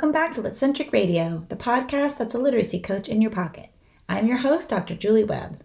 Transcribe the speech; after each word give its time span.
Welcome 0.00 0.12
back 0.12 0.32
to 0.32 0.42
Litcentric 0.42 0.94
Radio, 0.94 1.44
the 1.50 1.56
podcast 1.56 2.16
that's 2.16 2.32
a 2.32 2.38
literacy 2.38 2.80
coach 2.80 3.06
in 3.06 3.20
your 3.20 3.30
pocket. 3.30 3.68
I'm 4.08 4.26
your 4.26 4.38
host, 4.38 4.70
Dr. 4.70 4.94
Julie 4.94 5.24
Webb. 5.24 5.62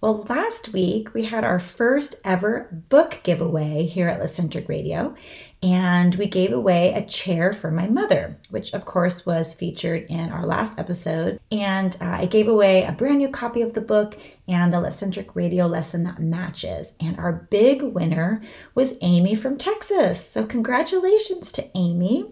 Well, 0.00 0.24
last 0.28 0.72
week 0.72 1.12
we 1.14 1.24
had 1.24 1.42
our 1.42 1.58
first 1.58 2.14
ever 2.24 2.68
book 2.88 3.18
giveaway 3.24 3.86
here 3.86 4.08
at 4.08 4.20
Litcentric 4.20 4.68
Radio, 4.68 5.16
and 5.62 6.14
we 6.14 6.26
gave 6.26 6.52
away 6.52 6.94
a 6.94 7.04
chair 7.04 7.52
for 7.52 7.70
my 7.70 7.86
mother, 7.86 8.38
which 8.48 8.72
of 8.72 8.86
course 8.86 9.26
was 9.26 9.52
featured 9.52 10.06
in 10.08 10.30
our 10.30 10.46
last 10.46 10.78
episode. 10.78 11.38
And 11.50 11.94
uh, 12.00 12.04
I 12.04 12.26
gave 12.26 12.48
away 12.48 12.84
a 12.84 12.92
brand 12.92 13.18
new 13.18 13.28
copy 13.28 13.60
of 13.60 13.74
the 13.74 13.82
book 13.82 14.16
and 14.48 14.72
the 14.72 14.78
Litcentric 14.78 15.34
Radio 15.34 15.66
lesson 15.66 16.04
that 16.04 16.18
matches. 16.18 16.94
And 16.98 17.18
our 17.18 17.46
big 17.50 17.82
winner 17.82 18.42
was 18.74 18.94
Amy 19.02 19.34
from 19.34 19.58
Texas. 19.58 20.24
So, 20.24 20.46
congratulations 20.46 21.52
to 21.52 21.68
Amy. 21.76 22.24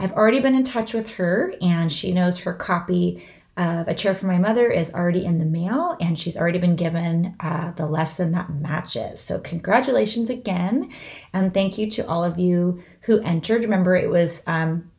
I've 0.00 0.14
already 0.14 0.40
been 0.40 0.54
in 0.54 0.64
touch 0.64 0.94
with 0.94 1.06
her, 1.10 1.52
and 1.60 1.92
she 1.92 2.14
knows 2.14 2.38
her 2.38 2.54
copy 2.54 3.22
of 3.58 3.86
A 3.86 3.94
Chair 3.94 4.14
for 4.14 4.26
My 4.26 4.38
Mother 4.38 4.70
is 4.70 4.94
already 4.94 5.26
in 5.26 5.38
the 5.38 5.44
mail, 5.44 5.94
and 6.00 6.18
she's 6.18 6.38
already 6.38 6.58
been 6.58 6.74
given 6.74 7.34
uh, 7.38 7.72
the 7.72 7.86
lesson 7.86 8.32
that 8.32 8.48
matches. 8.48 9.20
So, 9.20 9.38
congratulations 9.40 10.30
again, 10.30 10.90
and 11.34 11.52
thank 11.52 11.76
you 11.76 11.90
to 11.90 12.08
all 12.08 12.24
of 12.24 12.38
you 12.38 12.82
who 13.02 13.20
entered. 13.20 13.62
Remember, 13.62 13.94
it 13.94 14.08
was 14.08 14.42
um, 14.46 14.90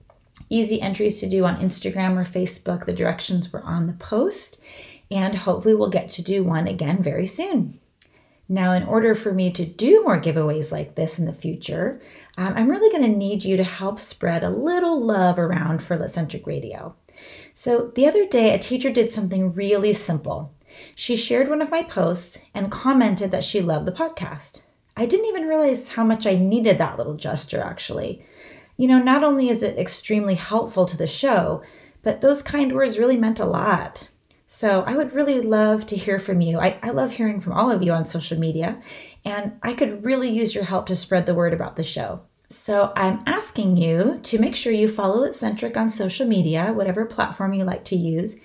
easy 0.51 0.79
entries 0.79 1.19
to 1.21 1.29
do 1.29 1.45
on 1.45 1.57
Instagram 1.57 2.15
or 2.15 2.23
Facebook. 2.23 2.85
The 2.85 2.93
directions 2.93 3.51
were 3.51 3.63
on 3.63 3.87
the 3.87 3.93
post, 3.93 4.61
and 5.09 5.33
hopefully, 5.33 5.73
we'll 5.73 5.89
get 5.89 6.11
to 6.11 6.21
do 6.21 6.43
one 6.43 6.67
again 6.67 7.01
very 7.01 7.25
soon. 7.25 7.79
Now, 8.47 8.73
in 8.73 8.83
order 8.83 9.15
for 9.15 9.33
me 9.33 9.49
to 9.53 9.65
do 9.65 10.03
more 10.03 10.21
giveaways 10.21 10.71
like 10.71 10.93
this 10.93 11.17
in 11.17 11.25
the 11.25 11.33
future, 11.33 12.01
um, 12.37 12.53
I'm 12.55 12.69
really 12.69 12.89
going 12.89 13.09
to 13.09 13.17
need 13.17 13.43
you 13.43 13.57
to 13.57 13.63
help 13.63 13.99
spread 13.99 14.43
a 14.43 14.49
little 14.49 15.03
love 15.03 15.37
around 15.37 15.81
for 15.81 15.97
Litcentric 15.97 16.45
Radio. 16.45 16.95
So 17.53 17.91
the 17.95 18.07
other 18.07 18.25
day, 18.25 18.53
a 18.53 18.59
teacher 18.59 18.91
did 18.91 19.11
something 19.11 19.53
really 19.53 19.93
simple. 19.93 20.53
She 20.95 21.17
shared 21.17 21.49
one 21.49 21.61
of 21.61 21.69
my 21.69 21.83
posts 21.83 22.37
and 22.53 22.71
commented 22.71 23.31
that 23.31 23.43
she 23.43 23.61
loved 23.61 23.85
the 23.85 23.91
podcast. 23.91 24.61
I 24.95 25.05
didn't 25.05 25.27
even 25.27 25.47
realize 25.47 25.89
how 25.89 26.03
much 26.03 26.25
I 26.25 26.35
needed 26.35 26.77
that 26.77 26.97
little 26.97 27.15
gesture, 27.15 27.61
actually. 27.61 28.23
You 28.77 28.87
know, 28.87 28.99
not 28.99 29.23
only 29.23 29.49
is 29.49 29.63
it 29.63 29.77
extremely 29.77 30.35
helpful 30.35 30.85
to 30.85 30.97
the 30.97 31.07
show, 31.07 31.61
but 32.03 32.21
those 32.21 32.41
kind 32.41 32.73
words 32.73 32.97
really 32.97 33.17
meant 33.17 33.39
a 33.39 33.45
lot. 33.45 34.07
So 34.53 34.81
I 34.81 34.97
would 34.97 35.13
really 35.13 35.39
love 35.39 35.85
to 35.87 35.95
hear 35.95 36.19
from 36.19 36.41
you. 36.41 36.59
I, 36.59 36.77
I 36.83 36.89
love 36.89 37.13
hearing 37.13 37.39
from 37.39 37.53
all 37.53 37.71
of 37.71 37.81
you 37.81 37.93
on 37.93 38.03
social 38.03 38.37
media, 38.37 38.81
and 39.23 39.53
I 39.63 39.73
could 39.73 40.03
really 40.03 40.29
use 40.29 40.53
your 40.53 40.65
help 40.65 40.87
to 40.87 40.95
spread 40.97 41.25
the 41.25 41.33
word 41.33 41.53
about 41.53 41.77
the 41.77 41.85
show. 41.85 42.19
So 42.49 42.91
I'm 42.97 43.21
asking 43.25 43.77
you 43.77 44.19
to 44.21 44.39
make 44.39 44.57
sure 44.57 44.73
you 44.73 44.89
follow 44.89 45.25
Litcentric 45.25 45.77
on 45.77 45.89
social 45.89 46.27
media, 46.27 46.73
whatever 46.73 47.05
platform 47.05 47.53
you 47.53 47.63
like 47.63 47.85
to 47.85 47.95
use. 47.95 48.35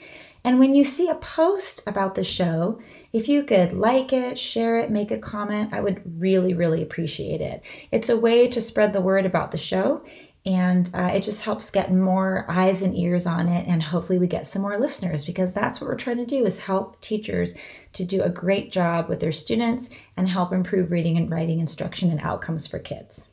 And 0.45 0.61
when 0.61 0.77
you 0.77 0.85
see 0.85 1.09
a 1.09 1.17
post 1.17 1.83
about 1.89 2.15
the 2.15 2.23
show, 2.23 2.81
if 3.13 3.29
you 3.29 3.43
could 3.43 3.73
like 3.73 4.13
it, 4.13 4.39
share 4.39 4.79
it, 4.79 4.93
make 4.93 5.11
a 5.11 5.19
comment, 5.19 5.75
I 5.75 5.81
would 5.81 6.01
really, 6.21 6.55
really 6.55 6.83
appreciate 6.83 7.41
it. 7.41 7.63
It's 7.91 8.09
a 8.09 8.17
way 8.17 8.47
to 8.47 8.61
spread 8.61 8.93
the 8.93 9.01
word 9.01 9.27
about 9.27 9.51
the 9.51 9.59
show, 9.59 10.05
and 10.47 10.89
uh, 10.95 11.11
it 11.13 11.25
just 11.25 11.43
helps 11.43 11.71
get 11.71 11.93
more 11.93 12.47
eyes 12.49 12.81
and 12.81 12.97
ears 12.97 13.27
on 13.27 13.49
it, 13.49 13.67
and 13.67 13.83
hopefully 13.83 14.19
we 14.19 14.29
get 14.29 14.47
some 14.47 14.63
more 14.63 14.79
listeners 14.79 15.25
because 15.25 15.53
that's 15.53 15.81
what 15.81 15.89
we're 15.89 15.97
trying 15.97 16.19
to 16.19 16.25
do 16.25 16.47
is 16.47 16.61
help 16.61 17.01
teachers 17.01 17.55
to 17.95 18.05
do 18.05 18.23
a 18.23 18.31
great 18.31 18.71
job 18.71 19.09
with 19.09 19.19
their 19.19 19.33
students 19.33 19.91
and 20.17 20.29
help 20.29 20.53
improve 20.53 20.93
reading 20.93 21.17
and 21.17 21.31
writing 21.31 21.59
instruction 21.59 22.11
and 22.11 22.21
outcomes 22.21 22.67
for 22.67 22.79
kids. 22.79 23.25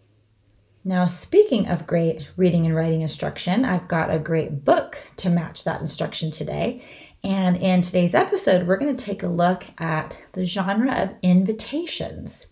Now, 0.83 1.05
speaking 1.05 1.67
of 1.67 1.87
great 1.87 2.27
reading 2.35 2.65
and 2.65 2.75
writing 2.75 3.01
instruction, 3.01 3.63
I've 3.63 3.87
got 3.87 4.11
a 4.13 4.19
great 4.19 4.65
book 4.65 4.97
to 5.17 5.29
match 5.29 5.63
that 5.63 5.79
instruction 5.79 6.31
today. 6.31 6.83
And 7.23 7.55
in 7.55 7.81
today's 7.81 8.15
episode, 8.15 8.67
we're 8.67 8.77
going 8.77 8.93
to 8.93 9.05
take 9.05 9.23
a 9.23 9.27
look 9.27 9.63
at 9.77 10.21
the 10.33 10.43
genre 10.43 10.93
of 10.93 11.15
invitations. 11.21 12.47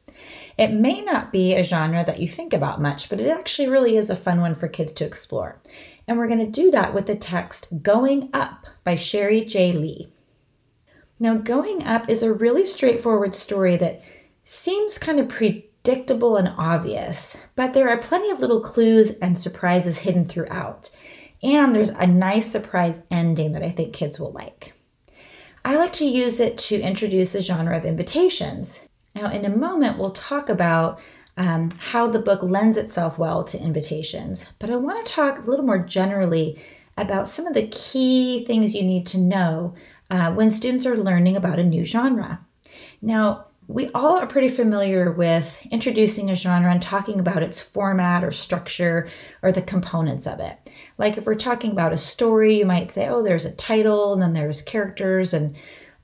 It 0.57 0.71
may 0.71 1.01
not 1.01 1.31
be 1.31 1.53
a 1.53 1.63
genre 1.63 2.03
that 2.05 2.19
you 2.19 2.27
think 2.27 2.53
about 2.53 2.81
much, 2.81 3.09
but 3.09 3.19
it 3.19 3.29
actually 3.29 3.69
really 3.69 3.97
is 3.97 4.09
a 4.09 4.15
fun 4.15 4.41
one 4.41 4.55
for 4.55 4.67
kids 4.67 4.91
to 4.93 5.05
explore. 5.05 5.61
And 6.07 6.17
we're 6.17 6.27
going 6.27 6.45
to 6.45 6.61
do 6.61 6.71
that 6.71 6.93
with 6.93 7.05
the 7.05 7.15
text 7.15 7.81
Going 7.83 8.29
Up 8.33 8.65
by 8.83 8.95
Sherry 8.95 9.45
J. 9.45 9.71
Lee. 9.71 10.11
Now, 11.19 11.35
Going 11.35 11.83
Up 11.83 12.09
is 12.09 12.23
a 12.23 12.33
really 12.33 12.65
straightforward 12.65 13.35
story 13.35 13.77
that 13.77 14.01
seems 14.43 14.97
kind 14.97 15.19
of 15.19 15.29
predictable 15.29 16.35
and 16.35 16.53
obvious, 16.57 17.37
but 17.55 17.73
there 17.73 17.89
are 17.89 17.97
plenty 17.97 18.31
of 18.31 18.39
little 18.39 18.61
clues 18.61 19.11
and 19.19 19.37
surprises 19.37 19.99
hidden 19.99 20.25
throughout. 20.25 20.89
And 21.43 21.73
there's 21.73 21.89
a 21.89 22.07
nice 22.07 22.51
surprise 22.51 23.01
ending 23.09 23.53
that 23.53 23.63
I 23.63 23.69
think 23.71 23.93
kids 23.93 24.19
will 24.19 24.31
like. 24.31 24.73
I 25.63 25.75
like 25.75 25.93
to 25.93 26.05
use 26.05 26.39
it 26.39 26.57
to 26.57 26.81
introduce 26.81 27.33
the 27.33 27.41
genre 27.41 27.77
of 27.77 27.85
invitations. 27.85 28.87
Now, 29.15 29.29
in 29.29 29.45
a 29.45 29.49
moment, 29.49 29.97
we'll 29.97 30.11
talk 30.11 30.49
about 30.49 30.99
um, 31.37 31.71
how 31.79 32.07
the 32.07 32.19
book 32.19 32.41
lends 32.43 32.77
itself 32.77 33.17
well 33.17 33.43
to 33.45 33.61
invitations, 33.61 34.51
but 34.59 34.69
I 34.69 34.75
want 34.75 35.05
to 35.05 35.13
talk 35.13 35.39
a 35.39 35.49
little 35.49 35.65
more 35.65 35.79
generally 35.79 36.61
about 36.97 37.29
some 37.29 37.47
of 37.47 37.53
the 37.53 37.67
key 37.67 38.45
things 38.45 38.75
you 38.75 38.83
need 38.83 39.07
to 39.07 39.17
know 39.17 39.73
uh, 40.09 40.31
when 40.33 40.51
students 40.51 40.85
are 40.85 40.97
learning 40.97 41.35
about 41.35 41.59
a 41.59 41.63
new 41.63 41.83
genre. 41.83 42.39
Now, 43.01 43.45
we 43.67 43.89
all 43.91 44.17
are 44.17 44.27
pretty 44.27 44.49
familiar 44.49 45.11
with 45.11 45.57
introducing 45.71 46.29
a 46.29 46.35
genre 46.35 46.71
and 46.71 46.81
talking 46.81 47.19
about 47.19 47.43
its 47.43 47.61
format 47.61 48.23
or 48.23 48.31
structure 48.31 49.07
or 49.41 49.51
the 49.51 49.61
components 49.61 50.27
of 50.27 50.39
it. 50.41 50.71
Like 50.97 51.17
if 51.17 51.25
we're 51.25 51.35
talking 51.35 51.71
about 51.71 51.93
a 51.93 51.97
story, 51.97 52.57
you 52.57 52.65
might 52.65 52.91
say, 52.91 53.07
oh, 53.07 53.23
there's 53.23 53.45
a 53.45 53.55
title, 53.55 54.13
and 54.13 54.21
then 54.21 54.33
there's 54.33 54.61
characters, 54.61 55.33
and 55.33 55.55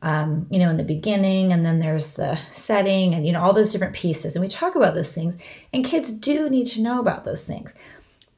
um, 0.02 0.48
you 0.52 0.60
know, 0.60 0.70
in 0.70 0.78
the 0.78 0.84
beginning, 0.84 1.52
and 1.52 1.66
then 1.66 1.80
there's 1.80 2.14
the 2.16 2.38
setting, 2.52 3.14
and 3.14 3.26
you 3.26 3.32
know, 3.32 3.42
all 3.42 3.54
those 3.54 3.72
different 3.72 3.96
pieces. 3.96 4.36
And 4.36 4.44
we 4.44 4.50
talk 4.50 4.76
about 4.76 4.94
those 4.94 5.14
things, 5.14 5.38
and 5.74 5.84
kids 5.84 6.12
do 6.12 6.50
need 6.50 6.68
to 6.68 6.82
know 6.82 7.00
about 7.00 7.26
those 7.26 7.44
things. 7.44 7.74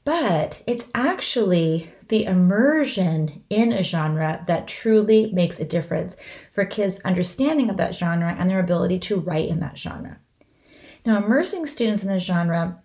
But 0.05 0.63
it's 0.65 0.89
actually 0.95 1.91
the 2.07 2.23
immersion 2.23 3.43
in 3.49 3.73
a 3.73 3.83
genre 3.83 4.43
that 4.47 4.67
truly 4.67 5.31
makes 5.31 5.59
a 5.59 5.65
difference 5.65 6.17
for 6.51 6.65
kids' 6.65 6.99
understanding 7.01 7.69
of 7.69 7.77
that 7.77 7.93
genre 7.93 8.35
and 8.39 8.49
their 8.49 8.59
ability 8.59 8.99
to 8.99 9.19
write 9.19 9.49
in 9.49 9.59
that 9.59 9.77
genre. 9.77 10.17
Now, 11.05 11.17
immersing 11.17 11.65
students 11.65 12.03
in 12.03 12.09
the 12.09 12.19
genre 12.19 12.81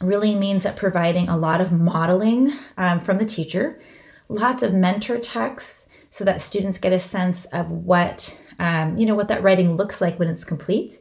really 0.00 0.34
means 0.34 0.62
that 0.62 0.76
providing 0.76 1.28
a 1.28 1.36
lot 1.36 1.60
of 1.60 1.72
modeling 1.72 2.52
um, 2.76 3.00
from 3.00 3.16
the 3.16 3.24
teacher, 3.24 3.80
lots 4.28 4.62
of 4.62 4.72
mentor 4.72 5.18
texts 5.18 5.88
so 6.10 6.24
that 6.24 6.40
students 6.40 6.78
get 6.78 6.92
a 6.92 6.98
sense 6.98 7.46
of 7.46 7.70
what 7.70 8.36
um, 8.58 8.98
you 8.98 9.06
know 9.06 9.14
what 9.14 9.28
that 9.28 9.42
writing 9.42 9.76
looks 9.76 10.00
like 10.00 10.18
when 10.18 10.28
it's 10.28 10.44
complete, 10.44 11.00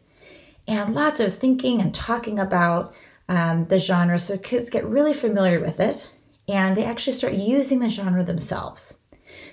and 0.68 0.96
lots 0.96 1.20
of 1.20 1.36
thinking 1.36 1.81
and 1.81 1.94
talking 1.94 2.40
about 2.40 2.94
um, 3.28 3.66
the 3.68 3.78
genre 3.78 4.18
so 4.18 4.38
kids 4.38 4.69
get 4.69 4.86
really 4.86 5.14
familiar 5.14 5.59
with 5.59 5.80
it 5.80 6.09
and 6.50 6.75
they 6.75 6.84
actually 6.84 7.14
start 7.14 7.34
using 7.34 7.80
the 7.80 7.90
genre 7.90 8.24
themselves. 8.24 9.00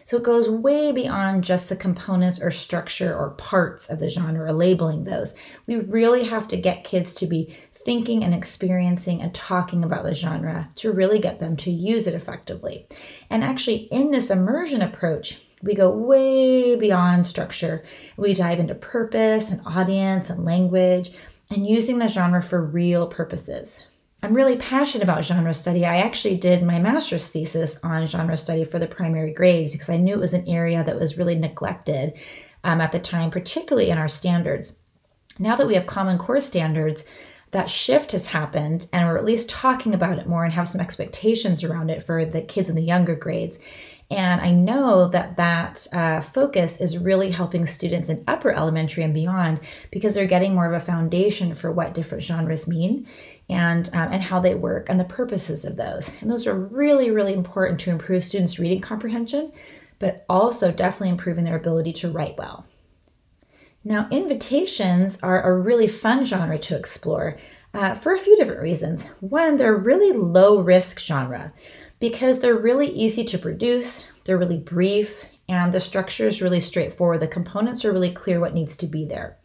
So 0.06 0.16
it 0.16 0.22
goes 0.22 0.49
way 0.49 0.93
beyond 0.93 1.45
just 1.45 1.69
the 1.69 1.77
components 1.77 2.41
or 2.41 2.50
structure 2.50 3.15
or 3.15 3.31
parts 3.31 3.91
of 3.91 3.99
the 3.99 4.09
genre 4.09 4.47
or 4.47 4.53
labeling 4.53 5.05
those. 5.05 5.34
We 5.66 5.77
really 5.77 6.25
have 6.25 6.49
to 6.49 6.56
get 6.56 6.84
kids 6.84 7.15
to 7.16 7.27
be 7.27 7.56
thinking 7.72 8.25
and 8.25 8.33
experiencing 8.33 9.21
and 9.21 9.34
talking 9.34 9.84
about 9.84 10.05
the 10.05 10.15
genre 10.15 10.71
to 10.77 10.93
really 10.93 11.19
get 11.19 11.39
them 11.39 11.56
to 11.59 11.71
use 11.71 12.07
it 12.07 12.15
effectively. 12.15 12.86
And 13.31 13.45
actually, 13.45 13.89
in 13.92 14.10
this 14.10 14.31
immersion 14.31 14.81
approach, 14.81 15.39
we 15.63 15.75
go 15.75 15.91
way 15.91 16.77
beyond 16.77 17.27
structure. 17.27 17.85
We 18.17 18.35
dive 18.35 18.59
into 18.59 18.75
purpose 18.75 19.51
and 19.51 19.61
audience 19.67 20.31
and 20.31 20.45
language 20.45 21.13
and 21.51 21.67
using 21.67 21.99
the 21.99 22.09
genre 22.09 22.43
for 22.43 22.63
real 22.63 23.07
purposes. 23.07 23.87
I'm 24.23 24.35
really 24.35 24.57
passionate 24.57 25.05
about 25.05 25.25
genre 25.25 25.55
study. 25.55 25.85
I 25.85 25.99
actually 25.99 26.37
did 26.37 26.63
my 26.63 26.79
master's 26.79 27.29
thesis 27.29 27.79
on 27.85 28.07
genre 28.07 28.37
study 28.37 28.65
for 28.65 28.79
the 28.79 28.87
primary 28.87 29.33
grades 29.33 29.73
because 29.73 29.91
I 29.91 29.99
knew 29.99 30.15
it 30.15 30.21
was 30.21 30.35
an 30.35 30.49
area 30.49 30.83
that 30.83 30.99
was 30.99 31.19
really 31.19 31.37
neglected 31.37 32.15
um, 32.65 32.81
at 32.81 32.93
the 32.93 32.99
time, 32.99 33.31
particularly 33.31 33.91
in 33.91 33.99
our 33.99 34.09
standards. 34.09 34.79
Now 35.39 35.55
that 35.57 35.67
we 35.67 35.75
have 35.75 35.87
Common 35.87 36.19
Core 36.19 36.41
standards, 36.41 37.05
that 37.53 37.71
shift 37.71 38.13
has 38.13 38.27
happened, 38.27 38.89
and 38.93 39.07
we're 39.07 39.17
at 39.17 39.25
least 39.25 39.49
talking 39.49 39.95
about 39.95 40.19
it 40.19 40.27
more 40.27 40.45
and 40.45 40.53
have 40.53 40.67
some 40.67 40.81
expectations 40.81 41.63
around 41.63 41.91
it 41.91 42.03
for 42.03 42.25
the 42.25 42.43
kids 42.43 42.69
in 42.69 42.75
the 42.75 42.83
younger 42.83 43.15
grades. 43.15 43.59
And 44.11 44.41
I 44.41 44.53
know 44.53 45.09
that 45.09 45.37
that 45.37 45.87
uh, 45.93 46.21
focus 46.21 46.81
is 46.81 46.99
really 46.99 47.31
helping 47.31 47.67
students 47.67 48.09
in 48.09 48.23
upper 48.29 48.53
elementary 48.53 49.03
and 49.03 49.13
beyond 49.13 49.61
because 49.91 50.15
they're 50.15 50.27
getting 50.27 50.55
more 50.55 50.67
of 50.67 50.81
a 50.81 50.85
foundation 50.85 51.55
for 51.55 51.73
what 51.73 51.95
different 51.95 52.23
genres 52.23 52.69
mean 52.69 53.09
and 53.49 53.91
um, 53.95 54.13
and 54.13 54.23
how 54.23 54.39
they 54.39 54.55
work 54.55 54.89
and 54.89 55.01
the 55.01 55.05
purposes 55.05 55.65
of 55.65 55.77
those. 55.77 56.11
And 56.21 56.31
those 56.31 56.47
are 56.47 56.55
really 56.55 57.11
really 57.11 57.35
important 57.35 57.81
to 57.81 57.91
improve 57.91 58.23
students' 58.23 58.61
reading 58.61 58.81
comprehension, 58.81 59.53
but 59.99 60.25
also 60.29 60.71
definitely 60.71 61.11
improving 61.11 61.45
their 61.45 61.57
ability 61.57 61.93
to 61.95 62.11
write 62.11 62.39
well. 62.39 62.65
Now, 63.83 64.09
invitations 64.11 65.21
are 65.23 65.43
a 65.43 65.57
really 65.57 65.87
fun 65.87 66.25
genre 66.25 66.59
to 66.59 66.77
explore 66.77 67.39
uh, 67.73 67.95
for 67.95 68.13
a 68.13 68.19
few 68.19 68.37
different 68.37 68.63
reasons. 68.63 69.07
One, 69.21 69.57
they're 69.57 69.75
a 69.75 69.79
really 69.79 70.13
low 70.13 70.61
risk 70.61 70.99
genre. 70.99 71.53
Because 71.98 72.41
they're 72.41 72.54
really 72.54 72.89
easy 72.89 73.25
to 73.25 73.39
produce, 73.39 74.04
they're 74.25 74.39
really 74.39 74.59
brief, 74.59 75.25
and 75.48 75.72
the 75.72 75.81
structure 75.81 76.27
is 76.27 76.43
really 76.43 76.60
straightforward. 76.60 77.21
The 77.21 77.28
components 77.28 77.84
are 77.84 77.93
really 77.93 78.10
clear 78.10 78.41
what 78.41 78.54
needs 78.54 78.77
to 78.78 78.87
be 78.87 79.04
there. 79.04 79.37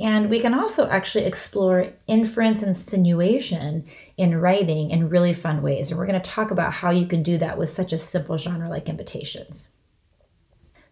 And 0.00 0.28
we 0.28 0.40
can 0.40 0.54
also 0.54 0.88
actually 0.88 1.24
explore 1.24 1.86
inference 2.08 2.62
and 2.62 2.70
insinuation 2.70 3.84
in 4.16 4.40
writing 4.40 4.90
in 4.90 5.08
really 5.08 5.32
fun 5.32 5.62
ways. 5.62 5.90
And 5.90 5.98
we're 5.98 6.06
going 6.06 6.20
to 6.20 6.30
talk 6.30 6.50
about 6.50 6.72
how 6.72 6.90
you 6.90 7.06
can 7.06 7.22
do 7.22 7.38
that 7.38 7.56
with 7.56 7.70
such 7.70 7.92
a 7.92 7.98
simple 7.98 8.36
genre 8.36 8.68
like 8.68 8.88
invitations. 8.88 9.68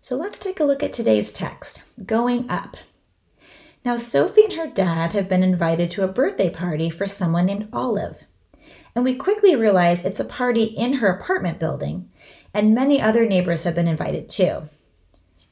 So 0.00 0.16
let's 0.16 0.38
take 0.38 0.60
a 0.60 0.64
look 0.64 0.82
at 0.82 0.92
today's 0.92 1.32
text 1.32 1.82
Going 2.06 2.48
Up. 2.48 2.76
Now, 3.84 3.96
Sophie 3.96 4.44
and 4.44 4.52
her 4.52 4.68
dad 4.68 5.12
have 5.12 5.28
been 5.28 5.42
invited 5.42 5.90
to 5.92 6.04
a 6.04 6.08
birthday 6.08 6.50
party 6.50 6.88
for 6.88 7.08
someone 7.08 7.46
named 7.46 7.68
Olive. 7.72 8.24
And 8.94 9.04
we 9.04 9.14
quickly 9.14 9.56
realize 9.56 10.04
it's 10.04 10.20
a 10.20 10.24
party 10.24 10.64
in 10.64 10.94
her 10.94 11.08
apartment 11.08 11.58
building, 11.58 12.10
and 12.52 12.74
many 12.74 13.00
other 13.00 13.26
neighbors 13.26 13.62
have 13.62 13.74
been 13.74 13.88
invited 13.88 14.28
too. 14.28 14.68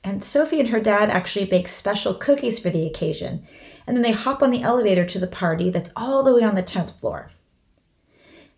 And 0.05 0.23
Sophie 0.25 0.61
and 0.61 0.69
her 0.71 0.81
dad 0.81 1.11
actually 1.11 1.47
bake 1.47 1.69
special 1.69 2.15
cookies 2.15 2.59
for 2.59 2.71
the 2.71 2.87
occasion. 2.87 3.47
And 3.87 3.97
then 3.97 4.03
they 4.03 4.13
hop 4.13 4.43
on 4.43 4.51
the 4.51 4.63
elevator 4.63 5.05
to 5.07 5.19
the 5.19 5.27
party 5.27 5.71
that's 5.71 5.91
all 5.97 6.23
the 6.23 6.35
way 6.35 6.43
on 6.43 6.55
the 6.55 6.63
10th 6.63 6.99
floor. 7.01 7.31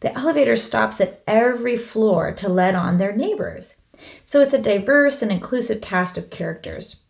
The 0.00 0.16
elevator 0.16 0.56
stops 0.56 1.00
at 1.00 1.22
every 1.26 1.76
floor 1.76 2.32
to 2.34 2.48
let 2.48 2.74
on 2.74 2.98
their 2.98 3.14
neighbors. 3.14 3.76
So 4.24 4.40
it's 4.40 4.54
a 4.54 4.58
diverse 4.60 5.22
and 5.22 5.30
inclusive 5.30 5.80
cast 5.80 6.18
of 6.18 6.30
characters. 6.30 7.02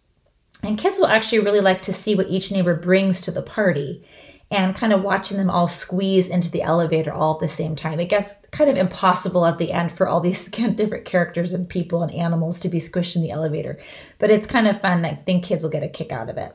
And 0.63 0.79
kids 0.79 0.99
will 0.99 1.07
actually 1.07 1.41
really 1.41 1.61
like 1.61 1.83
to 1.83 1.93
see 1.93 2.15
what 2.15 2.29
each 2.29 2.53
neighbor 2.53 2.75
brings 2.75 3.21
to 3.23 3.31
the 3.31 3.43
party 3.43 4.05
and 4.53 4.77
kind 4.77 4.93
of 4.93 5.03
watching 5.03 5.39
them 5.39 5.49
all 5.49 5.67
squeeze 5.67 6.29
into 6.29 6.51
the 6.51 6.61
elevator 6.61 7.11
all 7.11 7.35
at 7.35 7.41
the 7.41 7.49
same 7.49 7.75
time. 7.75 7.99
It 7.99 8.11
gets 8.11 8.35
kind 8.51 8.69
of 8.69 8.77
impossible 8.77 9.47
at 9.47 9.57
the 9.57 9.73
end 9.73 9.91
for 9.91 10.07
all 10.07 10.21
these 10.21 10.47
different 10.75 11.07
characters 11.07 11.55
and 11.55 11.67
people 11.67 12.03
and 12.03 12.13
animals 12.13 12.61
to 12.61 12.69
be 12.69 12.79
squished 12.79 13.17
in 13.17 13.23
the 13.23 13.31
elevator. 13.31 13.81
But 14.19 14.31
it's 14.31 14.47
kind 14.47 14.69
of 14.69 14.79
fun. 14.79 15.07
I 15.07 15.15
think 15.15 15.43
kids 15.43 15.63
will 15.63 15.71
get 15.71 15.83
a 15.83 15.89
kick 15.89 16.13
out 16.13 16.29
of 16.29 16.37
it. 16.37 16.55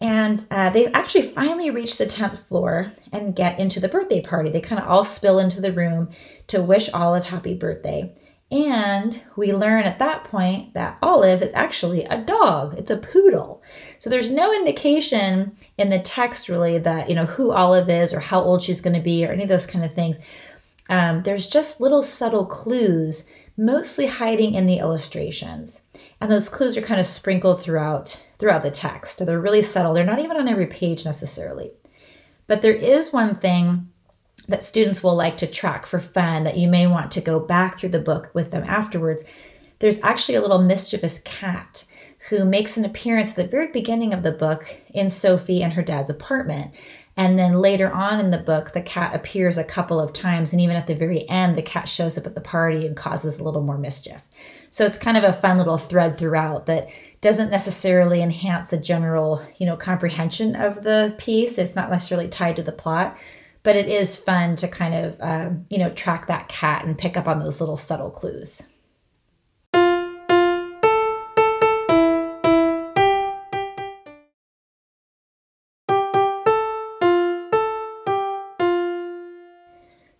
And 0.00 0.44
uh, 0.50 0.70
they 0.70 0.86
actually 0.88 1.30
finally 1.30 1.70
reach 1.70 1.98
the 1.98 2.06
10th 2.06 2.46
floor 2.46 2.92
and 3.12 3.34
get 3.34 3.60
into 3.60 3.78
the 3.78 3.88
birthday 3.88 4.20
party. 4.20 4.50
They 4.50 4.60
kind 4.60 4.80
of 4.80 4.88
all 4.88 5.04
spill 5.04 5.38
into 5.38 5.60
the 5.60 5.72
room 5.72 6.10
to 6.48 6.62
wish 6.62 6.90
Olive 6.92 7.24
happy 7.24 7.54
birthday. 7.54 8.12
And 8.50 9.20
we 9.36 9.52
learn 9.52 9.84
at 9.84 9.98
that 9.98 10.24
point 10.24 10.74
that 10.74 10.98
Olive 11.02 11.42
is 11.42 11.52
actually 11.52 12.04
a 12.04 12.22
dog. 12.22 12.74
It's 12.78 12.90
a 12.90 12.96
poodle. 12.96 13.62
So 13.98 14.08
there's 14.08 14.30
no 14.30 14.52
indication 14.52 15.56
in 15.76 15.88
the 15.88 15.98
text 15.98 16.48
really 16.48 16.78
that, 16.78 17.08
you 17.08 17.14
know, 17.14 17.26
who 17.26 17.52
Olive 17.52 17.90
is 17.90 18.14
or 18.14 18.20
how 18.20 18.40
old 18.40 18.62
she's 18.62 18.80
going 18.80 18.94
to 18.94 19.02
be 19.02 19.24
or 19.24 19.32
any 19.32 19.42
of 19.42 19.48
those 19.48 19.66
kind 19.66 19.84
of 19.84 19.94
things. 19.94 20.18
Um, 20.88 21.18
there's 21.20 21.46
just 21.46 21.80
little 21.80 22.02
subtle 22.02 22.46
clues, 22.46 23.26
mostly 23.56 24.06
hiding 24.06 24.54
in 24.54 24.66
the 24.66 24.78
illustrations. 24.78 25.82
And 26.20 26.30
those 26.30 26.48
clues 26.48 26.76
are 26.76 26.82
kind 26.82 27.00
of 27.00 27.06
sprinkled 27.06 27.60
throughout 27.60 28.24
throughout 28.38 28.62
the 28.62 28.70
text. 28.70 29.18
So 29.18 29.24
they're 29.24 29.40
really 29.40 29.62
subtle. 29.62 29.92
They're 29.92 30.04
not 30.04 30.20
even 30.20 30.36
on 30.36 30.48
every 30.48 30.68
page 30.68 31.04
necessarily. 31.04 31.72
But 32.46 32.62
there 32.62 32.72
is 32.72 33.12
one 33.12 33.34
thing 33.34 33.88
that 34.46 34.64
students 34.64 35.02
will 35.02 35.14
like 35.14 35.36
to 35.38 35.46
track 35.46 35.86
for 35.86 35.98
fun 35.98 36.44
that 36.44 36.56
you 36.56 36.68
may 36.68 36.86
want 36.86 37.10
to 37.12 37.20
go 37.20 37.38
back 37.38 37.78
through 37.78 37.90
the 37.90 37.98
book 37.98 38.30
with 38.32 38.50
them 38.50 38.64
afterwards. 38.64 39.24
There's 39.80 40.02
actually 40.02 40.36
a 40.36 40.40
little 40.40 40.62
mischievous 40.62 41.18
cat 41.24 41.84
who 42.28 42.44
makes 42.44 42.76
an 42.76 42.84
appearance 42.84 43.30
at 43.30 43.36
the 43.36 43.46
very 43.46 43.68
beginning 43.68 44.12
of 44.12 44.22
the 44.22 44.32
book 44.32 44.80
in 44.94 45.08
Sophie 45.08 45.62
and 45.62 45.72
her 45.72 45.82
dad's 45.82 46.10
apartment. 46.10 46.72
And 47.16 47.38
then 47.38 47.54
later 47.54 47.90
on 47.92 48.20
in 48.20 48.30
the 48.30 48.38
book, 48.38 48.72
the 48.72 48.82
cat 48.82 49.14
appears 49.14 49.58
a 49.58 49.64
couple 49.64 49.98
of 49.98 50.12
times. 50.12 50.52
And 50.52 50.60
even 50.60 50.76
at 50.76 50.86
the 50.86 50.94
very 50.94 51.28
end, 51.28 51.56
the 51.56 51.62
cat 51.62 51.88
shows 51.88 52.16
up 52.16 52.26
at 52.26 52.34
the 52.34 52.40
party 52.40 52.86
and 52.86 52.96
causes 52.96 53.38
a 53.38 53.44
little 53.44 53.62
more 53.62 53.78
mischief. 53.78 54.22
So 54.70 54.86
it's 54.86 54.98
kind 54.98 55.16
of 55.16 55.24
a 55.24 55.32
fun 55.32 55.58
little 55.58 55.78
thread 55.78 56.16
throughout 56.16 56.66
that 56.66 56.88
doesn't 57.20 57.50
necessarily 57.50 58.22
enhance 58.22 58.70
the 58.70 58.78
general, 58.78 59.42
you 59.56 59.66
know, 59.66 59.76
comprehension 59.76 60.54
of 60.54 60.84
the 60.84 61.14
piece. 61.18 61.58
It's 61.58 61.74
not 61.74 61.90
necessarily 61.90 62.28
tied 62.28 62.56
to 62.56 62.62
the 62.62 62.70
plot, 62.70 63.18
but 63.62 63.74
it 63.74 63.88
is 63.88 64.18
fun 64.18 64.54
to 64.56 64.68
kind 64.68 64.94
of 64.94 65.20
um, 65.20 65.66
you 65.70 65.78
know 65.78 65.90
track 65.90 66.26
that 66.26 66.48
cat 66.48 66.84
and 66.84 66.96
pick 66.96 67.16
up 67.16 67.26
on 67.26 67.40
those 67.40 67.60
little 67.60 67.76
subtle 67.76 68.10
clues 68.10 68.67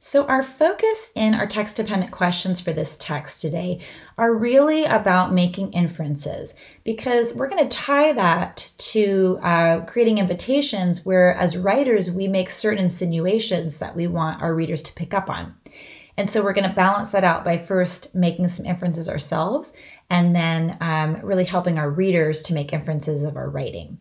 So, 0.08 0.24
our 0.24 0.42
focus 0.42 1.10
in 1.14 1.34
our 1.34 1.46
text 1.46 1.76
dependent 1.76 2.12
questions 2.12 2.62
for 2.62 2.72
this 2.72 2.96
text 2.96 3.42
today 3.42 3.80
are 4.16 4.32
really 4.32 4.86
about 4.86 5.34
making 5.34 5.74
inferences 5.74 6.54
because 6.82 7.34
we're 7.34 7.50
going 7.50 7.68
to 7.68 7.76
tie 7.76 8.14
that 8.14 8.72
to 8.78 9.38
uh, 9.42 9.84
creating 9.84 10.16
invitations 10.16 11.04
where, 11.04 11.34
as 11.34 11.58
writers, 11.58 12.10
we 12.10 12.26
make 12.26 12.48
certain 12.48 12.84
insinuations 12.84 13.80
that 13.80 13.94
we 13.94 14.06
want 14.06 14.40
our 14.40 14.54
readers 14.54 14.82
to 14.84 14.94
pick 14.94 15.12
up 15.12 15.28
on. 15.28 15.54
And 16.16 16.26
so, 16.26 16.42
we're 16.42 16.54
going 16.54 16.70
to 16.70 16.74
balance 16.74 17.12
that 17.12 17.22
out 17.22 17.44
by 17.44 17.58
first 17.58 18.14
making 18.14 18.48
some 18.48 18.64
inferences 18.64 19.10
ourselves 19.10 19.74
and 20.08 20.34
then 20.34 20.78
um, 20.80 21.20
really 21.22 21.44
helping 21.44 21.76
our 21.76 21.90
readers 21.90 22.40
to 22.44 22.54
make 22.54 22.72
inferences 22.72 23.24
of 23.24 23.36
our 23.36 23.50
writing. 23.50 23.98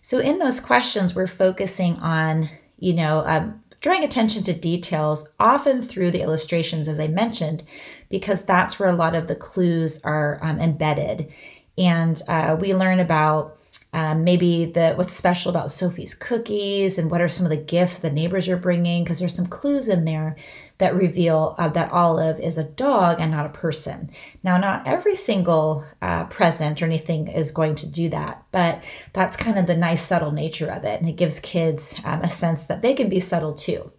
So, 0.00 0.18
in 0.18 0.38
those 0.38 0.60
questions, 0.60 1.14
we're 1.14 1.26
focusing 1.26 1.98
on 1.98 2.48
you 2.82 2.92
know, 2.92 3.22
um, 3.26 3.61
drawing 3.82 4.04
attention 4.04 4.42
to 4.44 4.52
details, 4.54 5.28
often 5.38 5.82
through 5.82 6.10
the 6.12 6.22
illustrations, 6.22 6.88
as 6.88 6.98
I 6.98 7.08
mentioned, 7.08 7.64
because 8.08 8.44
that's 8.44 8.78
where 8.78 8.88
a 8.88 8.96
lot 8.96 9.14
of 9.14 9.26
the 9.26 9.34
clues 9.34 10.00
are 10.04 10.38
um, 10.42 10.58
embedded. 10.60 11.34
And 11.76 12.20
uh, 12.28 12.56
we 12.58 12.74
learn 12.74 13.00
about 13.00 13.58
um, 13.92 14.24
maybe 14.24 14.66
the 14.66 14.94
what's 14.94 15.12
special 15.12 15.50
about 15.50 15.70
Sophie's 15.70 16.14
cookies 16.14 16.96
and 16.96 17.10
what 17.10 17.20
are 17.20 17.28
some 17.28 17.44
of 17.44 17.50
the 17.50 17.56
gifts 17.56 17.98
the 17.98 18.10
neighbors 18.10 18.48
are 18.48 18.56
bringing, 18.56 19.04
because 19.04 19.18
there's 19.18 19.34
some 19.34 19.46
clues 19.46 19.88
in 19.88 20.04
there 20.04 20.36
that 20.78 20.94
reveal 20.94 21.54
uh, 21.58 21.68
that 21.68 21.92
Olive 21.92 22.40
is 22.40 22.58
a 22.58 22.64
dog 22.64 23.20
and 23.20 23.30
not 23.30 23.46
a 23.46 23.50
person. 23.50 24.10
Now, 24.42 24.56
not 24.56 24.86
every 24.86 25.14
single 25.14 25.84
uh, 26.00 26.24
present 26.24 26.82
or 26.82 26.86
anything 26.86 27.28
is 27.28 27.50
going 27.50 27.74
to 27.76 27.86
do 27.86 28.08
that, 28.08 28.42
but 28.50 28.82
that's 29.12 29.36
kind 29.36 29.58
of 29.58 29.66
the 29.66 29.76
nice, 29.76 30.04
subtle 30.04 30.32
nature 30.32 30.68
of 30.68 30.84
it. 30.84 31.00
And 31.00 31.08
it 31.08 31.16
gives 31.16 31.40
kids 31.40 31.94
um, 32.04 32.22
a 32.22 32.30
sense 32.30 32.64
that 32.64 32.82
they 32.82 32.94
can 32.94 33.08
be 33.08 33.20
subtle 33.20 33.54
too. 33.54 33.92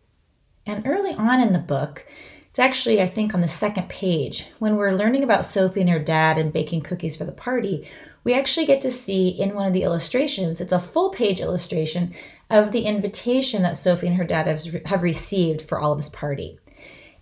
And 0.65 0.85
early 0.85 1.13
on 1.13 1.41
in 1.41 1.53
the 1.53 1.59
book, 1.59 2.05
it's 2.49 2.59
actually, 2.59 3.01
I 3.01 3.07
think, 3.07 3.33
on 3.33 3.41
the 3.41 3.47
second 3.47 3.89
page, 3.89 4.47
when 4.59 4.75
we're 4.75 4.91
learning 4.91 5.23
about 5.23 5.45
Sophie 5.45 5.81
and 5.81 5.89
her 5.89 5.99
dad 5.99 6.37
and 6.37 6.53
baking 6.53 6.81
cookies 6.81 7.17
for 7.17 7.23
the 7.23 7.31
party, 7.31 7.89
we 8.23 8.33
actually 8.33 8.65
get 8.65 8.79
to 8.81 8.91
see 8.91 9.29
in 9.29 9.55
one 9.55 9.67
of 9.67 9.73
the 9.73 9.83
illustrations, 9.83 10.61
it's 10.61 10.71
a 10.71 10.79
full 10.79 11.09
page 11.09 11.39
illustration 11.39 12.13
of 12.49 12.71
the 12.71 12.83
invitation 12.83 13.63
that 13.63 13.75
Sophie 13.75 14.07
and 14.07 14.15
her 14.15 14.23
dad 14.23 14.47
have, 14.47 14.63
have 14.85 15.01
received 15.01 15.61
for 15.61 15.79
Olive's 15.79 16.09
party. 16.09 16.59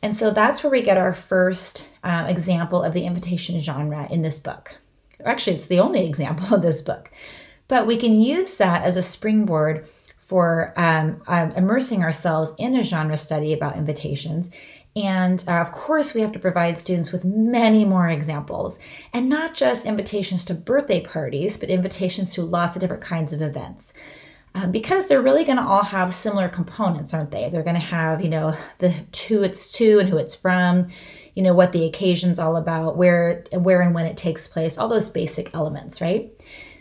And 0.01 0.15
so 0.15 0.31
that's 0.31 0.63
where 0.63 0.72
we 0.72 0.81
get 0.81 0.98
our 0.98 1.13
first 1.13 1.89
um, 2.03 2.25
example 2.25 2.81
of 2.81 2.93
the 2.93 3.05
invitation 3.05 3.60
genre 3.60 4.08
in 4.10 4.22
this 4.22 4.39
book. 4.39 4.75
Actually, 5.24 5.58
it's 5.58 5.67
the 5.67 5.79
only 5.79 6.05
example 6.08 6.55
of 6.55 6.62
this 6.62 6.81
book. 6.81 7.12
But 7.67 7.88
we 7.88 7.98
can 7.98 8.20
use 8.20 8.58
that 8.58 8.84
as 8.84 8.98
a 8.98 9.01
springboard 9.01 9.88
for 10.20 10.74
um, 10.77 11.22
um, 11.27 11.51
immersing 11.51 12.03
ourselves 12.03 12.53
in 12.58 12.75
a 12.75 12.84
genre 12.84 13.17
study 13.17 13.53
about 13.53 13.77
invitations. 13.77 14.50
And 14.96 15.43
uh, 15.48 15.53
of 15.53 15.72
course, 15.72 16.13
we 16.13 16.22
have 16.22 16.34
to 16.34 16.39
provide 16.39 16.77
students 16.77 17.13
with 17.13 17.24
many 17.24 17.86
more 17.86 18.10
examples, 18.10 18.77
and 19.13 19.29
not 19.29 19.53
just 19.53 19.86
invitations 19.86 20.43
to 20.46 20.53
birthday 20.53 21.00
parties, 21.00 21.55
but 21.55 21.70
invitations 21.70 22.34
to 22.34 22.41
lots 22.41 22.75
of 22.75 22.81
different 22.81 23.03
kinds 23.03 23.31
of 23.31 23.41
events 23.41 23.93
um, 24.53 24.72
because 24.72 25.08
they're 25.08 25.22
really 25.22 25.46
going 25.46 25.58
to 25.58 25.63
all 25.63 25.84
have 25.84 26.13
similar 26.13 26.50
components, 26.50 27.13
aren't 27.13 27.31
they? 27.31 27.50
They're 27.50 27.63
going 27.63 27.75
to 27.75 27.81
have, 27.81 28.22
you 28.22 28.29
know, 28.29 28.53
the 28.79 28.89
who 29.27 29.43
it's 29.43 29.72
to 29.74 30.00
and 30.00 30.10
who 30.10 30.17
it's 30.17 30.36
from, 30.36 30.89
you 31.36 31.43
know, 31.43 31.53
what 31.53 31.72
the 31.72 31.86
occasion's 31.86 32.39
all 32.39 32.58
about, 32.58 32.98
where 32.98 33.46
where 33.53 33.81
and 33.81 33.96
when 33.96 34.05
it 34.05 34.17
takes 34.17 34.48
place, 34.48 34.77
all 34.77 34.89
those 34.89 35.10
basic 35.10 35.53
elements, 35.53 36.01
right? 36.01 36.31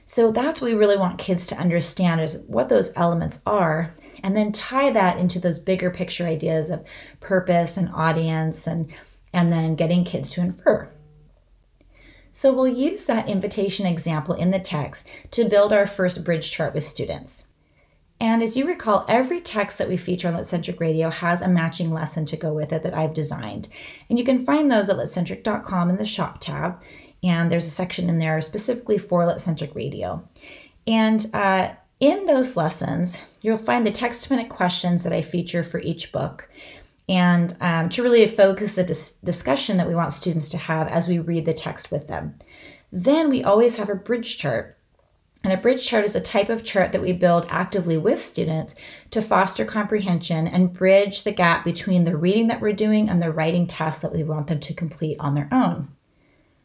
So 0.06 0.32
that's 0.32 0.60
what 0.60 0.66
we 0.66 0.76
really 0.76 0.96
want 0.96 1.18
kids 1.18 1.46
to 1.48 1.56
understand 1.58 2.20
is 2.20 2.42
what 2.48 2.68
those 2.68 2.92
elements 2.96 3.40
are, 3.46 3.94
and 4.24 4.36
then 4.36 4.50
tie 4.50 4.90
that 4.90 5.18
into 5.18 5.38
those 5.38 5.60
bigger 5.60 5.90
picture 5.90 6.26
ideas 6.26 6.70
of 6.70 6.84
purpose 7.20 7.76
and 7.76 7.88
audience, 7.94 8.66
and 8.66 8.92
and 9.32 9.52
then 9.52 9.76
getting 9.76 10.02
kids 10.02 10.30
to 10.30 10.40
infer. 10.40 10.90
So 12.32 12.52
we'll 12.52 12.68
use 12.68 13.04
that 13.04 13.28
invitation 13.28 13.86
example 13.86 14.34
in 14.34 14.50
the 14.50 14.58
text 14.58 15.08
to 15.32 15.48
build 15.48 15.72
our 15.72 15.86
first 15.86 16.24
bridge 16.24 16.50
chart 16.50 16.74
with 16.74 16.84
students. 16.84 17.49
And 18.20 18.42
as 18.42 18.54
you 18.54 18.66
recall, 18.66 19.06
every 19.08 19.40
text 19.40 19.78
that 19.78 19.88
we 19.88 19.96
feature 19.96 20.28
on 20.28 20.34
Litcentric 20.34 20.78
Radio 20.78 21.08
has 21.08 21.40
a 21.40 21.48
matching 21.48 21.90
lesson 21.90 22.26
to 22.26 22.36
go 22.36 22.52
with 22.52 22.70
it 22.72 22.82
that 22.82 22.92
I've 22.94 23.14
designed. 23.14 23.68
And 24.10 24.18
you 24.18 24.24
can 24.26 24.44
find 24.44 24.70
those 24.70 24.90
at 24.90 24.96
litcentric.com 24.96 25.88
in 25.88 25.96
the 25.96 26.04
shop 26.04 26.38
tab. 26.40 26.80
And 27.22 27.50
there's 27.50 27.66
a 27.66 27.70
section 27.70 28.10
in 28.10 28.18
there 28.18 28.40
specifically 28.42 28.98
for 28.98 29.24
Litcentric 29.24 29.74
Radio. 29.74 30.22
And 30.86 31.26
uh, 31.32 31.70
in 31.98 32.26
those 32.26 32.56
lessons, 32.56 33.18
you'll 33.40 33.58
find 33.58 33.86
the 33.86 33.90
text 33.90 34.28
minute 34.30 34.50
questions 34.50 35.02
that 35.04 35.12
I 35.14 35.22
feature 35.22 35.64
for 35.64 35.80
each 35.80 36.12
book. 36.12 36.48
and 37.08 37.56
um, 37.60 37.88
to 37.88 38.02
really 38.02 38.24
focus 38.26 38.74
the 38.74 38.84
dis- 38.84 39.12
discussion 39.24 39.76
that 39.78 39.88
we 39.88 39.96
want 39.96 40.12
students 40.12 40.48
to 40.50 40.58
have 40.58 40.86
as 40.88 41.08
we 41.08 41.18
read 41.18 41.44
the 41.44 41.52
text 41.52 41.90
with 41.90 42.06
them. 42.06 42.38
Then 42.92 43.28
we 43.30 43.42
always 43.42 43.76
have 43.76 43.90
a 43.90 43.94
bridge 43.96 44.38
chart. 44.38 44.76
And 45.42 45.52
a 45.52 45.56
bridge 45.56 45.86
chart 45.86 46.04
is 46.04 46.14
a 46.14 46.20
type 46.20 46.50
of 46.50 46.64
chart 46.64 46.92
that 46.92 47.00
we 47.00 47.12
build 47.14 47.46
actively 47.48 47.96
with 47.96 48.22
students 48.22 48.74
to 49.10 49.22
foster 49.22 49.64
comprehension 49.64 50.46
and 50.46 50.72
bridge 50.72 51.24
the 51.24 51.32
gap 51.32 51.64
between 51.64 52.04
the 52.04 52.16
reading 52.16 52.48
that 52.48 52.60
we're 52.60 52.74
doing 52.74 53.08
and 53.08 53.22
the 53.22 53.32
writing 53.32 53.66
tasks 53.66 54.02
that 54.02 54.12
we 54.12 54.22
want 54.22 54.48
them 54.48 54.60
to 54.60 54.74
complete 54.74 55.16
on 55.18 55.34
their 55.34 55.48
own. 55.50 55.88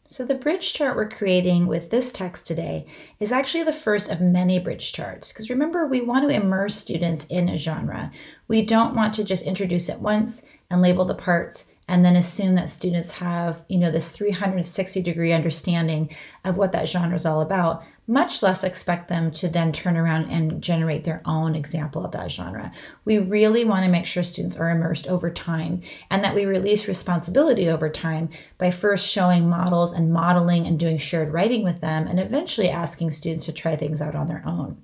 So, 0.08 0.24
the 0.24 0.36
bridge 0.36 0.72
chart 0.72 0.94
we're 0.94 1.08
creating 1.08 1.66
with 1.66 1.90
this 1.90 2.12
text 2.12 2.46
today 2.46 2.86
is 3.18 3.32
actually 3.32 3.64
the 3.64 3.72
first 3.72 4.08
of 4.08 4.20
many 4.20 4.60
bridge 4.60 4.92
charts. 4.92 5.32
Because 5.32 5.50
remember, 5.50 5.84
we 5.86 6.00
want 6.00 6.28
to 6.28 6.34
immerse 6.34 6.76
students 6.76 7.24
in 7.24 7.48
a 7.48 7.56
genre. 7.56 8.12
We 8.46 8.62
don't 8.62 8.94
want 8.94 9.14
to 9.14 9.24
just 9.24 9.44
introduce 9.44 9.88
it 9.88 9.98
once 9.98 10.42
and 10.70 10.80
label 10.80 11.04
the 11.04 11.14
parts 11.14 11.72
and 11.88 12.04
then 12.04 12.16
assume 12.16 12.56
that 12.56 12.68
students 12.68 13.12
have, 13.12 13.64
you 13.68 13.78
know, 13.78 13.90
this 13.90 14.10
360 14.10 15.02
degree 15.02 15.32
understanding 15.32 16.14
of 16.44 16.56
what 16.56 16.72
that 16.72 16.88
genre 16.88 17.14
is 17.14 17.24
all 17.24 17.40
about, 17.40 17.84
much 18.08 18.42
less 18.42 18.64
expect 18.64 19.08
them 19.08 19.30
to 19.32 19.48
then 19.48 19.72
turn 19.72 19.96
around 19.96 20.30
and 20.30 20.62
generate 20.62 21.04
their 21.04 21.22
own 21.24 21.54
example 21.54 22.04
of 22.04 22.12
that 22.12 22.30
genre. 22.30 22.72
We 23.04 23.18
really 23.18 23.64
want 23.64 23.84
to 23.84 23.90
make 23.90 24.06
sure 24.06 24.22
students 24.22 24.56
are 24.56 24.70
immersed 24.70 25.06
over 25.08 25.30
time 25.30 25.80
and 26.10 26.22
that 26.22 26.34
we 26.34 26.44
release 26.44 26.88
responsibility 26.88 27.68
over 27.68 27.88
time 27.88 28.30
by 28.58 28.70
first 28.70 29.08
showing 29.08 29.48
models 29.48 29.92
and 29.92 30.12
modeling 30.12 30.66
and 30.66 30.78
doing 30.78 30.98
shared 30.98 31.32
writing 31.32 31.62
with 31.62 31.80
them 31.80 32.06
and 32.06 32.18
eventually 32.20 32.68
asking 32.68 33.10
students 33.10 33.46
to 33.46 33.52
try 33.52 33.76
things 33.76 34.00
out 34.00 34.14
on 34.14 34.26
their 34.26 34.42
own. 34.46 34.82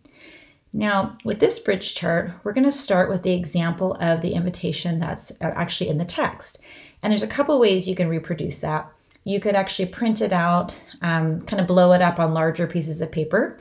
Now, 0.73 1.19
with 1.25 1.39
this 1.39 1.59
bridge 1.59 1.95
chart, 1.95 2.33
we're 2.43 2.55
going 2.55 2.65
to 2.65 2.73
start 2.73 3.11
with 3.11 3.23
the 3.23 3.35
example 3.35 3.95
of 4.01 4.23
the 4.23 4.33
invitation 4.33 4.99
that's 4.99 5.31
uh, 5.33 5.53
actually 5.55 5.91
in 5.91 5.99
the 5.99 6.05
text. 6.05 6.61
And 7.03 7.11
there's 7.11 7.23
a 7.23 7.29
couple 7.29 7.59
ways 7.59 7.89
you 7.89 7.97
can 7.97 8.09
reproduce 8.09 8.61
that. 8.61 8.91
You 9.25 9.41
could 9.41 9.55
actually 9.55 9.87
print 9.87 10.21
it 10.21 10.33
out, 10.33 10.79
um, 11.01 11.43
kind 11.43 11.61
of 11.61 11.67
blow 11.67 11.93
it 11.93 12.03
up 12.03 12.19
on 12.19 12.35
larger 12.35 12.67
pieces 12.67 13.01
of 13.01 13.13
paper, 13.13 13.59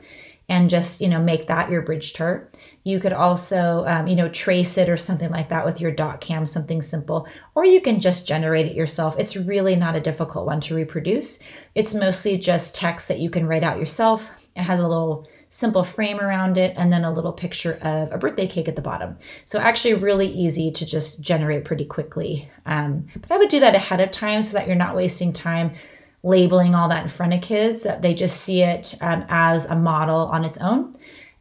and 0.48 0.68
just 0.68 1.00
you 1.00 1.08
know 1.08 1.20
make 1.20 1.46
that 1.46 1.70
your 1.70 1.82
bridge 1.82 2.12
chart. 2.12 2.56
You 2.84 2.98
could 2.98 3.12
also 3.12 3.84
um, 3.86 4.08
you 4.08 4.16
know 4.16 4.28
trace 4.28 4.76
it 4.76 4.88
or 4.88 4.96
something 4.96 5.30
like 5.30 5.48
that 5.50 5.64
with 5.64 5.80
your 5.80 5.90
doc 5.92 6.20
cam, 6.20 6.46
something 6.46 6.82
simple, 6.82 7.26
or 7.54 7.64
you 7.64 7.80
can 7.80 8.00
just 8.00 8.26
generate 8.26 8.66
it 8.66 8.74
yourself. 8.74 9.16
It's 9.18 9.36
really 9.36 9.76
not 9.76 9.96
a 9.96 10.00
difficult 10.00 10.46
one 10.46 10.60
to 10.62 10.74
reproduce. 10.74 11.38
It's 11.74 11.94
mostly 11.94 12.38
just 12.38 12.74
text 12.74 13.08
that 13.08 13.20
you 13.20 13.30
can 13.30 13.46
write 13.46 13.64
out 13.64 13.78
yourself. 13.78 14.30
It 14.56 14.62
has 14.62 14.80
a 14.80 14.88
little 14.88 15.28
simple 15.54 15.84
frame 15.84 16.18
around 16.18 16.56
it, 16.56 16.72
and 16.78 16.90
then 16.90 17.04
a 17.04 17.12
little 17.12 17.30
picture 17.30 17.74
of 17.82 18.10
a 18.10 18.16
birthday 18.16 18.46
cake 18.46 18.68
at 18.68 18.74
the 18.74 18.80
bottom. 18.80 19.14
So 19.44 19.58
actually 19.58 19.92
really 19.92 20.28
easy 20.28 20.70
to 20.70 20.86
just 20.86 21.20
generate 21.20 21.66
pretty 21.66 21.84
quickly. 21.84 22.50
Um, 22.64 23.06
but 23.20 23.30
I 23.30 23.36
would 23.36 23.50
do 23.50 23.60
that 23.60 23.74
ahead 23.74 24.00
of 24.00 24.10
time 24.10 24.42
so 24.42 24.56
that 24.56 24.66
you're 24.66 24.74
not 24.74 24.96
wasting 24.96 25.30
time 25.30 25.74
labeling 26.22 26.74
all 26.74 26.88
that 26.88 27.02
in 27.02 27.08
front 27.08 27.34
of 27.34 27.42
kids, 27.42 27.82
that 27.82 28.00
they 28.00 28.14
just 28.14 28.40
see 28.40 28.62
it 28.62 28.94
um, 29.02 29.26
as 29.28 29.66
a 29.66 29.76
model 29.76 30.28
on 30.28 30.42
its 30.42 30.56
own. 30.56 30.94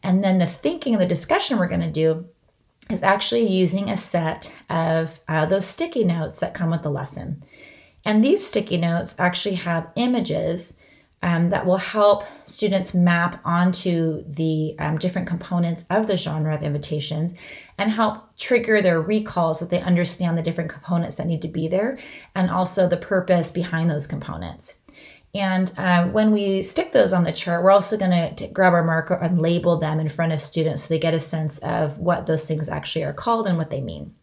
And 0.04 0.22
then 0.22 0.40
the 0.40 0.46
thinking 0.46 0.94
and 0.94 1.02
the 1.02 1.08
discussion 1.08 1.58
we're 1.58 1.70
going 1.70 1.80
to 1.80 1.90
do 1.92 2.26
is 2.90 3.04
actually 3.04 3.48
using 3.48 3.90
a 3.90 3.96
set 3.96 4.54
of 4.70 5.22
uh, 5.30 5.46
those 5.46 5.66
sticky 5.66 6.04
notes 6.04 6.40
that 6.40 6.54
come 6.54 6.70
with 6.70 6.82
the 6.82 6.92
lesson. 6.92 7.46
And 8.04 8.22
these 8.22 8.46
sticky 8.46 8.78
notes 8.78 9.16
actually 9.18 9.56
have 9.56 9.88
images 9.96 10.78
um, 11.24 11.50
that 11.50 11.66
will 11.66 11.78
help 11.78 12.24
students 12.44 12.94
map 12.94 13.40
onto 13.46 14.24
the 14.28 14.76
um, 14.80 14.98
different 14.98 15.28
components 15.28 15.86
of 15.90 16.08
the 16.08 16.18
genre 16.18 16.54
of 16.56 16.64
invitations 16.64 17.36
and 17.78 17.92
help 17.92 18.36
trigger 18.38 18.82
their 18.82 19.02
recalls 19.02 19.60
so 19.60 19.66
that 19.66 19.72
they 19.72 19.82
understand 19.82 20.38
the 20.38 20.42
different 20.42 20.72
components 20.72 21.16
that 21.16 21.28
need 21.28 21.42
to 21.42 21.48
be 21.48 21.68
there 21.68 21.98
and 22.36 22.50
also 22.50 22.88
the 22.88 22.98
purpose 22.98 23.52
behind 23.52 23.90
those 23.90 24.08
components. 24.08 24.80
And 25.34 25.72
uh, 25.78 26.08
when 26.08 26.32
we 26.32 26.62
stick 26.62 26.92
those 26.92 27.14
on 27.14 27.24
the 27.24 27.32
chart, 27.32 27.64
we're 27.64 27.72
also 27.72 27.98
going 27.98 28.36
to 28.36 28.48
grab 28.48 28.74
our 28.74 28.84
marker 28.84 29.14
and 29.14 29.42
label 29.42 29.78
them 29.78 30.00
in 30.00 30.10
front 30.10 30.34
of 30.34 30.42
students 30.42 30.84
so 30.84 30.94
they 30.94 31.00
get 31.00 31.14
a 31.14 31.20
sense 31.20 31.58
of 31.60 31.98
what 32.00 32.26
those 32.26 32.46
things 32.46 32.68
actually 32.68 33.06
are 33.06 33.14
called 33.14 33.48
and 33.48 33.58
what 33.58 33.70
they 33.70 33.80
mean. 33.80 34.14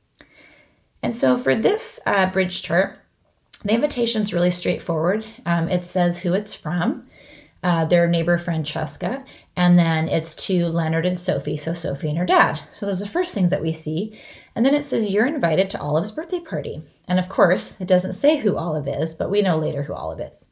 And 1.02 1.14
so 1.14 1.38
for 1.38 1.54
this 1.54 1.98
uh, 2.06 2.26
bridge 2.26 2.62
chart, 2.62 2.98
the 3.64 3.74
invitation 3.74 4.22
is 4.22 4.32
really 4.32 4.50
straightforward. 4.50 5.24
Um, 5.44 5.68
it 5.68 5.84
says 5.84 6.18
who 6.18 6.34
it's 6.34 6.54
from, 6.54 7.06
uh, 7.62 7.84
their 7.86 8.06
neighbor 8.06 8.38
Francesca, 8.38 9.24
and 9.56 9.78
then 9.78 10.08
it's 10.08 10.34
to 10.46 10.66
Leonard 10.66 11.04
and 11.04 11.18
Sophie, 11.18 11.56
so 11.56 11.72
Sophie 11.72 12.08
and 12.08 12.18
her 12.18 12.26
dad. 12.26 12.60
So 12.72 12.86
those 12.86 13.02
are 13.02 13.04
the 13.04 13.10
first 13.10 13.34
things 13.34 13.50
that 13.50 13.62
we 13.62 13.72
see. 13.72 14.18
And 14.54 14.64
then 14.64 14.74
it 14.74 14.84
says 14.84 15.12
you're 15.12 15.26
invited 15.26 15.68
to 15.70 15.80
Olive's 15.80 16.12
birthday 16.12 16.40
party. 16.40 16.82
And 17.08 17.18
of 17.18 17.28
course, 17.28 17.80
it 17.80 17.88
doesn't 17.88 18.12
say 18.12 18.38
who 18.38 18.56
Olive 18.56 18.86
is, 18.86 19.14
but 19.14 19.30
we 19.30 19.42
know 19.42 19.56
later 19.56 19.82
who 19.82 19.94
Olive 19.94 20.20
is. 20.20 20.46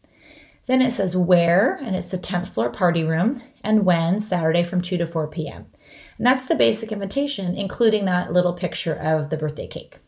Then 0.67 0.83
it 0.83 0.91
says 0.91 1.17
where, 1.17 1.77
and 1.77 1.95
it's 1.95 2.11
the 2.11 2.19
10th 2.19 2.49
floor 2.49 2.71
party 2.71 3.05
room, 3.05 3.41
and 3.63 3.85
when, 3.85 4.19
Saturday 4.21 4.65
from 4.65 4.83
2 4.83 4.99
to 4.99 5.07
4 5.07 5.29
p.m. 5.29 5.67
And 6.19 6.27
that's 6.27 6.47
the 6.47 6.57
basic 6.57 6.91
invitation, 6.91 7.55
including 7.55 8.05
that 8.07 8.33
little 8.33 8.53
picture 8.53 8.95
of 8.95 9.31
the 9.31 9.37
birthday 9.37 9.69
cake. 9.69 9.99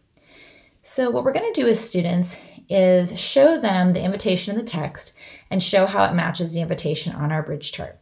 So, 0.83 1.11
what 1.11 1.23
we're 1.23 1.33
going 1.33 1.53
to 1.53 1.61
do 1.61 1.69
as 1.69 1.79
students 1.79 2.41
is 2.69 3.19
show 3.19 3.59
them 3.59 3.91
the 3.91 4.03
invitation 4.03 4.53
in 4.53 4.59
the 4.59 4.71
text 4.71 5.15
and 5.51 5.63
show 5.63 5.87
how 5.87 6.05
it 6.05 6.15
matches 6.15 6.55
the 6.55 6.61
invitation 6.61 7.15
on 7.15 7.33
our 7.33 7.43
bridge 7.43 7.73
chart. 7.73 7.99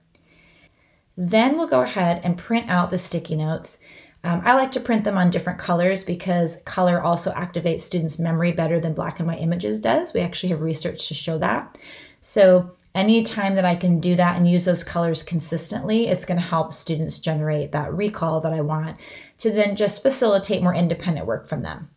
Then 1.16 1.56
we'll 1.56 1.66
go 1.66 1.82
ahead 1.82 2.20
and 2.24 2.36
print 2.36 2.68
out 2.68 2.90
the 2.90 2.98
sticky 2.98 3.36
notes. 3.36 3.78
Um, 4.24 4.42
I 4.44 4.54
like 4.54 4.72
to 4.72 4.80
print 4.80 5.04
them 5.04 5.16
on 5.16 5.30
different 5.30 5.58
colors 5.58 6.02
because 6.02 6.60
color 6.64 7.00
also 7.00 7.32
activates 7.32 7.80
students' 7.80 8.18
memory 8.18 8.52
better 8.52 8.80
than 8.80 8.92
black 8.92 9.18
and 9.18 9.28
white 9.28 9.40
images 9.40 9.80
does. 9.80 10.12
We 10.12 10.20
actually 10.20 10.50
have 10.50 10.62
research 10.62 11.08
to 11.08 11.14
show 11.14 11.38
that. 11.38 11.78
So, 12.20 12.72
anytime 12.94 13.54
that 13.54 13.64
I 13.64 13.76
can 13.76 14.00
do 14.00 14.16
that 14.16 14.36
and 14.36 14.50
use 14.50 14.64
those 14.64 14.82
colors 14.82 15.22
consistently, 15.22 16.08
it's 16.08 16.24
going 16.24 16.40
to 16.40 16.46
help 16.46 16.72
students 16.72 17.18
generate 17.18 17.72
that 17.72 17.94
recall 17.94 18.40
that 18.40 18.52
I 18.52 18.62
want 18.62 18.96
to 19.38 19.50
then 19.50 19.76
just 19.76 20.02
facilitate 20.02 20.62
more 20.62 20.74
independent 20.74 21.26
work 21.26 21.46
from 21.46 21.62
them. 21.62 21.90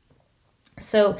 So, 0.77 1.17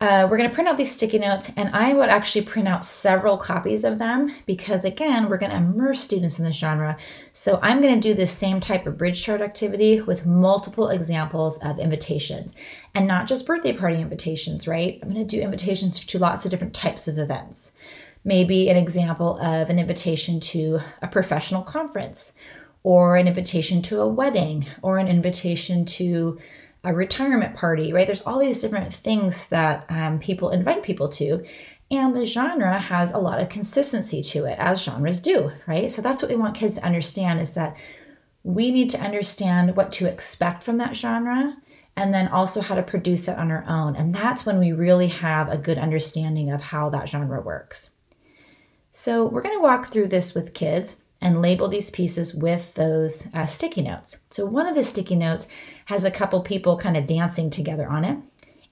uh, 0.00 0.28
we're 0.30 0.36
going 0.36 0.48
to 0.48 0.54
print 0.54 0.68
out 0.68 0.78
these 0.78 0.92
sticky 0.92 1.18
notes, 1.18 1.50
and 1.56 1.74
I 1.74 1.92
would 1.92 2.08
actually 2.08 2.42
print 2.42 2.68
out 2.68 2.84
several 2.84 3.36
copies 3.36 3.82
of 3.82 3.98
them 3.98 4.32
because, 4.46 4.84
again, 4.84 5.28
we're 5.28 5.38
going 5.38 5.50
to 5.50 5.56
immerse 5.56 6.00
students 6.00 6.38
in 6.38 6.44
this 6.44 6.56
genre. 6.56 6.96
So 7.32 7.58
I'm 7.62 7.80
going 7.80 8.00
to 8.00 8.08
do 8.08 8.14
the 8.14 8.26
same 8.26 8.60
type 8.60 8.86
of 8.86 8.96
bridge 8.96 9.20
chart 9.20 9.40
activity 9.40 10.00
with 10.00 10.24
multiple 10.24 10.90
examples 10.90 11.58
of 11.64 11.80
invitations 11.80 12.54
and 12.94 13.08
not 13.08 13.26
just 13.26 13.44
birthday 13.44 13.72
party 13.72 14.00
invitations, 14.00 14.68
right? 14.68 15.00
I'm 15.02 15.12
going 15.12 15.26
to 15.26 15.36
do 15.36 15.42
invitations 15.42 16.04
to 16.04 16.18
lots 16.20 16.44
of 16.44 16.52
different 16.52 16.74
types 16.74 17.08
of 17.08 17.18
events. 17.18 17.72
Maybe 18.22 18.68
an 18.68 18.76
example 18.76 19.36
of 19.38 19.68
an 19.68 19.80
invitation 19.80 20.38
to 20.40 20.78
a 21.02 21.08
professional 21.08 21.62
conference, 21.62 22.34
or 22.84 23.16
an 23.16 23.26
invitation 23.26 23.82
to 23.82 24.00
a 24.00 24.08
wedding, 24.08 24.64
or 24.82 24.98
an 24.98 25.08
invitation 25.08 25.84
to 25.84 26.38
a 26.88 26.94
retirement 26.94 27.54
party, 27.54 27.92
right? 27.92 28.06
There's 28.06 28.22
all 28.22 28.38
these 28.38 28.60
different 28.60 28.92
things 28.92 29.48
that 29.48 29.84
um, 29.90 30.18
people 30.18 30.50
invite 30.50 30.82
people 30.82 31.08
to. 31.10 31.44
And 31.90 32.16
the 32.16 32.24
genre 32.24 32.78
has 32.78 33.12
a 33.12 33.18
lot 33.18 33.40
of 33.40 33.50
consistency 33.50 34.22
to 34.22 34.46
it, 34.46 34.58
as 34.58 34.82
genres 34.82 35.20
do, 35.20 35.50
right? 35.66 35.90
So 35.90 36.02
that's 36.02 36.22
what 36.22 36.30
we 36.30 36.36
want 36.36 36.56
kids 36.56 36.76
to 36.76 36.84
understand 36.84 37.40
is 37.40 37.54
that 37.54 37.76
we 38.42 38.70
need 38.70 38.88
to 38.90 39.00
understand 39.00 39.76
what 39.76 39.92
to 39.92 40.06
expect 40.06 40.62
from 40.62 40.78
that 40.78 40.96
genre 40.96 41.56
and 41.96 42.14
then 42.14 42.28
also 42.28 42.60
how 42.60 42.74
to 42.74 42.82
produce 42.82 43.28
it 43.28 43.36
on 43.36 43.50
our 43.50 43.64
own. 43.68 43.94
And 43.96 44.14
that's 44.14 44.46
when 44.46 44.58
we 44.58 44.72
really 44.72 45.08
have 45.08 45.50
a 45.50 45.58
good 45.58 45.78
understanding 45.78 46.50
of 46.50 46.60
how 46.60 46.88
that 46.90 47.08
genre 47.08 47.40
works. 47.40 47.90
So 48.92 49.26
we're 49.26 49.42
going 49.42 49.56
to 49.56 49.62
walk 49.62 49.90
through 49.92 50.08
this 50.08 50.34
with 50.34 50.54
kids 50.54 50.96
and 51.20 51.42
label 51.42 51.68
these 51.68 51.90
pieces 51.90 52.34
with 52.34 52.74
those 52.74 53.28
uh, 53.34 53.46
sticky 53.46 53.82
notes. 53.82 54.18
So 54.30 54.46
one 54.46 54.66
of 54.66 54.74
the 54.74 54.84
sticky 54.84 55.16
notes 55.16 55.48
has 55.86 56.04
a 56.04 56.10
couple 56.10 56.40
people 56.42 56.78
kind 56.78 56.96
of 56.96 57.06
dancing 57.06 57.50
together 57.50 57.88
on 57.88 58.04
it, 58.04 58.18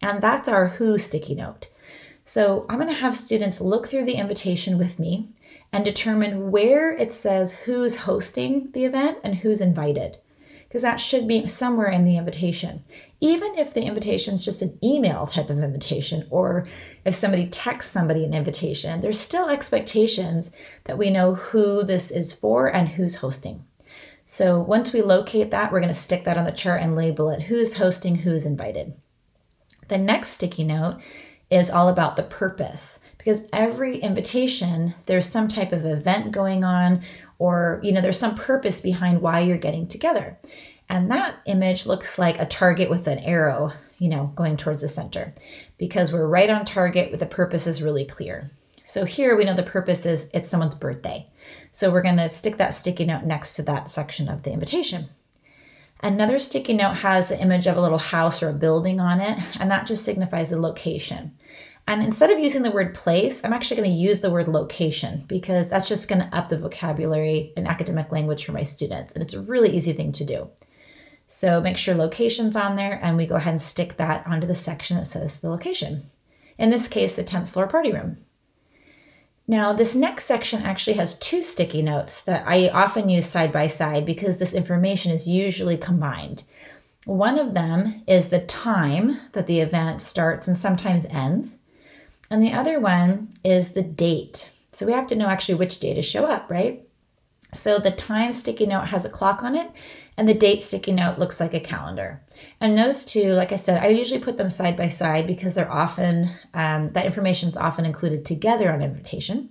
and 0.01 0.23
that's 0.23 0.49
our 0.49 0.69
who 0.69 0.99
sticky 0.99 1.35
note. 1.35 1.69
So 2.25 2.67
I'm 2.69 2.79
going 2.79 2.89
to 2.89 3.01
have 3.01 3.17
students 3.17 3.61
look 3.61 3.87
through 3.87 4.05
the 4.05 4.15
invitation 4.15 4.79
with 4.79 4.99
me 4.99 5.29
and 5.73 5.85
determine 5.85 6.51
where 6.51 6.93
it 6.93 7.13
says 7.13 7.53
who's 7.53 7.97
hosting 7.97 8.71
the 8.73 8.85
event 8.85 9.19
and 9.23 9.37
who's 9.37 9.61
invited, 9.61 10.19
because 10.69 10.83
that 10.83 11.01
should 11.01 11.27
be 11.27 11.47
somewhere 11.47 11.89
in 11.89 12.05
the 12.05 12.17
invitation. 12.17 12.83
Even 13.21 13.57
if 13.57 13.73
the 13.73 13.83
invitation 13.83 14.35
is 14.35 14.45
just 14.45 14.63
an 14.63 14.79
email 14.83 15.27
type 15.27 15.51
of 15.51 15.63
invitation, 15.63 16.27
or 16.31 16.67
if 17.05 17.15
somebody 17.15 17.47
texts 17.47 17.93
somebody 17.93 18.25
an 18.25 18.35
invitation, 18.35 19.01
there's 19.01 19.19
still 19.19 19.49
expectations 19.49 20.51
that 20.85 20.99
we 20.99 21.11
know 21.11 21.35
who 21.35 21.83
this 21.83 22.11
is 22.11 22.33
for 22.33 22.67
and 22.69 22.89
who's 22.89 23.17
hosting. 23.17 23.65
So 24.25 24.61
once 24.61 24.93
we 24.93 25.03
locate 25.03 25.53
that, 25.53 25.71
we're 25.71 25.81
going 25.81 25.89
to 25.89 25.95
stick 25.95 26.25
that 26.25 26.37
on 26.37 26.45
the 26.45 26.53
chart 26.53 26.83
and 26.83 26.97
label 26.97 27.31
it 27.31 27.43
who's 27.43 27.77
hosting, 27.77 28.17
who's 28.17 28.45
invited. 28.45 28.95
The 29.89 29.99
next 29.99 30.31
sticky 30.31 30.65
note 30.65 31.01
is 31.49 31.71
all 31.71 31.89
about 31.89 32.17
the 32.17 32.25
purpose 32.25 32.99
because 33.19 33.47
every 33.53 33.99
invitation, 33.99 34.95
there's 35.07 35.27
some 35.27 35.47
type 35.47 35.73
of 35.73 35.87
event 35.87 36.33
going 36.33 36.65
on 36.65 37.03
or 37.39 37.81
you 37.83 37.93
know 37.93 38.01
there's 38.01 38.19
some 38.19 38.35
purpose 38.35 38.81
behind 38.81 39.21
why 39.21 39.41
you're 39.41 39.59
getting 39.59 39.87
together. 39.87 40.39
And 40.89 41.11
that 41.11 41.37
image 41.47 41.85
looks 41.87 42.19
like 42.19 42.39
a 42.39 42.47
target 42.47 42.89
with 42.89 43.07
an 43.09 43.19
arrow 43.19 43.73
you 43.99 44.09
know, 44.09 44.33
going 44.35 44.57
towards 44.57 44.83
the 44.83 44.89
center 44.89 45.33
because 45.79 46.13
we're 46.13 46.27
right 46.27 46.51
on 46.51 46.65
target 46.65 47.11
with 47.11 47.21
the 47.21 47.27
purpose 47.27 47.67
is 47.67 47.83
really 47.83 48.05
clear. 48.05 48.51
So 48.85 49.05
here 49.05 49.37
we 49.37 49.45
know 49.45 49.55
the 49.55 49.63
purpose 49.63 50.07
is 50.07 50.31
it's 50.33 50.49
someone's 50.49 50.75
birthday. 50.75 51.27
So 51.73 51.91
we're 51.91 52.03
going 52.03 52.19
to 52.19 52.29
stick 52.29 52.57
that 52.59 52.75
sticky 52.75 53.07
note 53.07 53.25
next 53.25 53.57
to 53.57 53.63
that 53.63 53.91
section 53.91 54.29
of 54.29 54.43
the 54.43 54.53
invitation. 54.53 55.09
Another 56.01 56.39
sticky 56.39 56.75
note 56.75 56.97
has 56.97 57.29
the 57.29 57.41
image 57.41 57.67
of 57.67 57.77
a 57.77 57.81
little 57.81 57.99
house 57.99 58.43
or 58.43 58.51
a 58.51 58.55
building 58.55 59.01
on 59.01 59.21
it, 59.21 59.39
and 59.59 59.71
that 59.71 59.87
just 59.87 60.05
signifies 60.05 60.51
the 60.51 60.61
location. 60.61 61.33
And 61.89 62.03
instead 62.03 62.31
of 62.31 62.41
using 62.41 62.63
the 62.63 62.73
word 62.73 62.95
place, 62.95 63.45
I'm 63.45 63.53
actually 63.53 63.77
going 63.77 63.91
to 63.91 63.97
use 63.97 64.21
the 64.21 64.31
word 64.31 64.49
location 64.49 65.25
because 65.29 65.71
that's 65.71 65.89
just 65.89 66.09
going 66.09 66.21
to 66.21 66.37
up 66.37 66.49
the 66.49 66.59
vocabulary 66.59 67.53
and 67.57 67.69
academic 67.69 68.11
language 68.11 68.45
for 68.45 68.53
my 68.53 68.65
students. 68.65 69.15
And 69.15 69.23
it's 69.23 69.35
a 69.35 69.41
really 69.41 69.71
easy 69.71 69.93
thing 69.93 70.11
to 70.13 70.25
do. 70.25 70.51
So 71.29 71.61
make 71.61 71.77
sure 71.77 71.95
location's 71.95 72.57
on 72.57 72.77
there 72.77 72.99
and 73.03 73.17
we 73.17 73.27
go 73.27 73.37
ahead 73.37 73.53
and 73.53 73.63
stick 73.63 73.97
that 73.97 74.27
onto 74.27 74.47
the 74.47 74.55
section 74.55 74.97
that 74.97 75.07
says 75.07 75.41
the 75.41 75.51
location. 75.51 76.11
In 76.59 76.71
this 76.71 76.89
case, 76.89 77.15
the 77.15 77.25
10th 77.25 77.49
floor 77.49 77.69
party 77.69 77.93
room. 77.93 78.19
Now, 79.49 79.73
this 79.73 79.95
next 79.95 80.25
section 80.25 80.63
actually 80.63 80.97
has 80.97 81.19
two 81.19 81.41
sticky 81.41 81.83
notes 81.83 82.21
that 82.23 82.45
I 82.49 82.69
often 82.69 83.09
use 83.09 83.27
side 83.27 83.53
by 83.53 83.69
side 83.69 84.05
because 84.05 84.39
this 84.39 84.55
information 84.55 85.13
is 85.13 85.29
usually 85.29 85.77
combined. 85.77 86.43
One 87.05 87.39
of 87.39 87.55
them 87.55 88.03
is 88.09 88.29
the 88.29 88.41
time 88.41 89.21
that 89.33 89.47
the 89.47 89.61
event 89.61 90.01
starts 90.01 90.49
and 90.49 90.57
sometimes 90.57 91.07
ends. 91.07 91.59
And 92.31 92.43
the 92.43 92.53
other 92.53 92.81
one 92.81 93.31
is 93.45 93.71
the 93.71 93.83
date. 93.83 94.51
So 94.73 94.85
we 94.85 94.93
have 94.93 95.07
to 95.09 95.17
know 95.17 95.29
actually 95.29 95.55
which 95.55 95.81
day 95.81 95.95
to 95.95 96.03
show 96.03 96.27
up, 96.27 96.51
right? 96.51 96.87
So 97.55 97.79
the 97.79 97.91
time 97.91 98.33
sticky 98.33 98.67
note 98.67 98.89
has 98.89 99.05
a 99.05 99.11
clock 99.11 99.43
on 99.43 99.55
it, 99.55 99.71
and 100.17 100.29
the 100.29 100.35
date 100.35 100.63
sticky 100.63 100.93
note 100.93 101.19
looks 101.19 101.41
like 101.41 101.55
a 101.55 101.61
calendar. 101.61 102.23
And 102.61 102.77
those 102.77 103.05
two, 103.05 103.33
like 103.33 103.53
I 103.53 103.57
said, 103.57 103.83
I 103.83 103.89
usually 103.89 104.21
put 104.21 104.37
them 104.37 104.49
side 104.49 104.77
by 104.77 104.89
side 104.89 105.27
because 105.27 105.55
they're 105.55 105.71
often, 105.71 106.31
um, 106.55 106.91
that 106.91 107.07
information 107.07 107.49
is 107.49 107.57
often 107.57 107.87
included 107.87 108.25
together 108.25 108.73
on 108.73 108.83
invitation. 108.83 109.51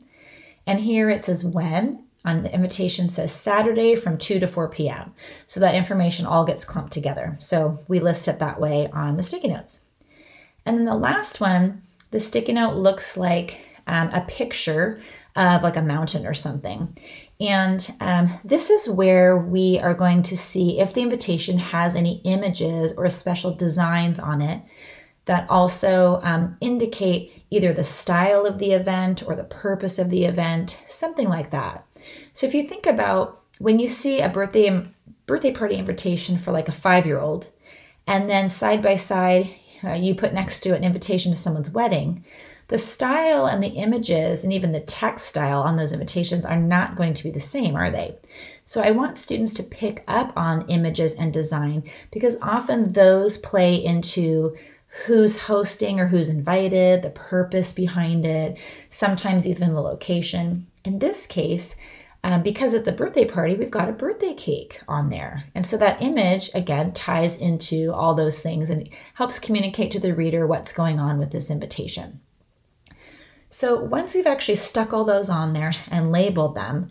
And 0.67 0.79
here 0.79 1.10
it 1.10 1.24
says 1.24 1.46
when. 1.46 2.01
On 2.24 2.41
the 2.41 2.51
invitation 2.51 3.08
says 3.08 3.32
Saturday 3.32 3.96
from 3.96 4.17
2 4.17 4.39
to 4.39 4.48
4 4.48 4.67
p.m. 4.70 5.13
So 5.46 5.60
that 5.60 5.75
information 5.75 6.25
all 6.25 6.44
gets 6.44 6.65
clumped 6.65 6.91
together. 6.91 7.38
So 7.39 7.84
we 7.88 8.00
list 8.00 8.27
it 8.27 8.39
that 8.39 8.60
way 8.60 8.89
on 8.91 9.15
the 9.15 9.22
sticky 9.22 9.50
notes. 9.50 9.82
And 10.65 10.75
then 10.75 10.86
the 10.86 10.96
last 10.96 11.39
one 11.39 11.84
the 12.15 12.19
sticky 12.22 12.53
note 12.53 12.77
looks 12.77 13.17
like 13.17 13.60
um, 13.88 14.07
a 14.13 14.22
picture 14.22 15.01
of 15.36 15.63
like 15.63 15.75
a 15.75 15.81
mountain 15.81 16.25
or 16.25 16.34
something. 16.34 16.98
And 17.41 17.86
um, 18.00 18.29
this 18.45 18.69
is 18.69 18.88
where 18.88 19.36
we 19.38 19.79
are 19.79 19.93
going 19.93 20.22
to 20.22 20.38
see 20.38 20.79
if 20.79 20.93
the 20.93 21.01
invitation 21.01 21.57
has 21.57 21.93
any 21.93 22.22
images 22.24 22.93
or 22.95 23.10
special 23.10 23.53
designs 23.53 24.17
on 24.17 24.41
it 24.41 24.63
that 25.25 25.45
also 25.50 26.22
um, 26.24 26.55
indicate 26.62 27.43
either 27.50 27.74
the 27.74 27.84
style 27.84 28.45
of 28.45 28.60
the 28.60 28.72
event 28.72 29.22
or 29.27 29.36
the 29.36 29.43
purpose 29.43 30.00
of 30.00 30.10
the 30.10 30.24
event, 30.24 30.81
something 30.88 31.27
like 31.27 31.50
that. 31.50 31.86
So 32.31 32.48
if 32.48 32.53
you 32.53 32.63
think 32.63 32.86
about 32.86 33.41
when 33.60 33.77
you 33.77 33.88
see 33.88 34.22
a 34.22 34.29
birthday 34.29 34.88
birthday 35.25 35.51
party 35.51 35.75
invitation 35.75 36.38
for 36.38 36.53
like 36.53 36.69
a 36.69 36.72
five 36.72 37.05
year 37.05 37.19
old, 37.19 37.50
and 38.07 38.29
then 38.29 38.48
side 38.48 38.81
by 38.81 38.95
side 38.95 39.50
uh, 39.86 39.94
you 39.94 40.15
put 40.15 40.34
next 40.34 40.62
to 40.62 40.75
an 40.75 40.84
invitation 40.84 41.32
to 41.32 41.38
someone's 41.38 41.70
wedding, 41.70 42.24
the 42.68 42.77
style 42.77 43.46
and 43.46 43.62
the 43.62 43.70
images 43.70 44.44
and 44.44 44.51
even 44.51 44.72
the 44.72 44.80
text 44.80 45.27
style 45.27 45.62
on 45.62 45.75
those 45.75 45.94
invitations 45.94 46.45
are 46.45 46.60
not 46.60 46.95
going 46.95 47.13
to 47.13 47.24
be 47.24 47.30
the 47.30 47.39
same, 47.39 47.76
are 47.76 47.91
they? 47.91 48.15
So 48.65 48.82
I 48.82 48.91
want 48.91 49.19
students 49.19 49.54
to 49.56 49.63
pick 49.63 50.04
up 50.08 50.34
on 50.36 50.67
images 50.67 51.13
and 51.13 51.32
design 51.32 51.84
because 52.12 52.41
often 52.41 52.93
those 52.93 53.38
play 53.38 53.76
into 53.76 54.56
who's 55.06 55.38
hosting 55.38 56.00
or 56.00 56.08
who's 56.08 56.30
invited, 56.30 57.02
the 57.02 57.10
purpose 57.12 57.71
behind 57.74 58.26
it, 58.26 58.58
sometimes 58.89 59.45
even 59.45 59.74
the 59.74 59.82
location. 59.82 60.65
In 60.84 61.00
this 61.00 61.28
case, 61.28 61.76
um, 62.25 62.41
because 62.41 62.73
it's 62.73 62.88
a 62.88 62.91
birthday 62.91 63.23
party, 63.23 63.55
we've 63.55 63.69
got 63.69 63.88
a 63.88 63.93
birthday 63.93 64.33
cake 64.33 64.81
on 64.88 65.09
there. 65.09 65.43
And 65.53 65.63
so 65.63 65.77
that 65.77 66.01
image, 66.01 66.49
again, 66.55 66.91
ties 66.91 67.38
into 67.38 67.93
all 67.93 68.15
those 68.15 68.39
things 68.39 68.71
and 68.71 68.89
helps 69.13 69.38
communicate 69.38 69.91
to 69.91 69.99
the 69.99 70.15
reader 70.15 70.47
what's 70.47 70.73
going 70.73 70.99
on 70.99 71.19
with 71.19 71.31
this 71.31 71.51
invitation. 71.51 72.19
So 73.49 73.79
once 73.79 74.15
we've 74.15 74.25
actually 74.25 74.55
stuck 74.55 74.91
all 74.91 75.05
those 75.05 75.29
on 75.29 75.53
there 75.53 75.75
and 75.88 76.11
labeled 76.11 76.55
them, 76.55 76.89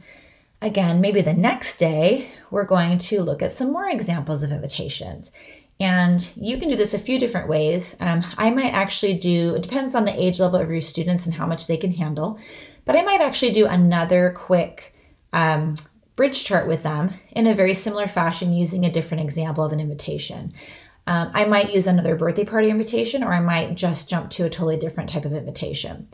again, 0.62 1.00
maybe 1.00 1.20
the 1.20 1.34
next 1.34 1.78
day, 1.78 2.28
we're 2.52 2.64
going 2.64 2.98
to 2.98 3.20
look 3.20 3.42
at 3.42 3.50
some 3.50 3.72
more 3.72 3.88
examples 3.88 4.44
of 4.44 4.52
invitations. 4.52 5.32
And 5.80 6.30
you 6.36 6.58
can 6.58 6.68
do 6.68 6.76
this 6.76 6.94
a 6.94 6.98
few 6.98 7.18
different 7.18 7.48
ways. 7.48 7.96
Um, 7.98 8.24
I 8.38 8.50
might 8.50 8.72
actually 8.72 9.14
do, 9.14 9.56
it 9.56 9.62
depends 9.62 9.96
on 9.96 10.04
the 10.04 10.14
age 10.14 10.38
level 10.38 10.60
of 10.60 10.70
your 10.70 10.80
students 10.80 11.26
and 11.26 11.34
how 11.34 11.44
much 11.44 11.66
they 11.66 11.76
can 11.76 11.90
handle, 11.90 12.38
but 12.84 12.94
I 12.94 13.02
might 13.02 13.20
actually 13.20 13.50
do 13.50 13.66
another 13.66 14.32
quick 14.36 14.93
um, 15.34 15.74
bridge 16.16 16.44
chart 16.44 16.66
with 16.66 16.84
them 16.84 17.12
in 17.32 17.46
a 17.46 17.54
very 17.54 17.74
similar 17.74 18.06
fashion 18.06 18.52
using 18.52 18.84
a 18.84 18.92
different 18.92 19.22
example 19.22 19.64
of 19.64 19.72
an 19.72 19.80
invitation. 19.80 20.54
Um, 21.06 21.30
I 21.34 21.44
might 21.44 21.74
use 21.74 21.86
another 21.86 22.16
birthday 22.16 22.44
party 22.44 22.70
invitation, 22.70 23.22
or 23.22 23.34
I 23.34 23.40
might 23.40 23.74
just 23.74 24.08
jump 24.08 24.30
to 24.30 24.46
a 24.46 24.50
totally 24.50 24.78
different 24.78 25.10
type 25.10 25.26
of 25.26 25.34
invitation. 25.34 26.08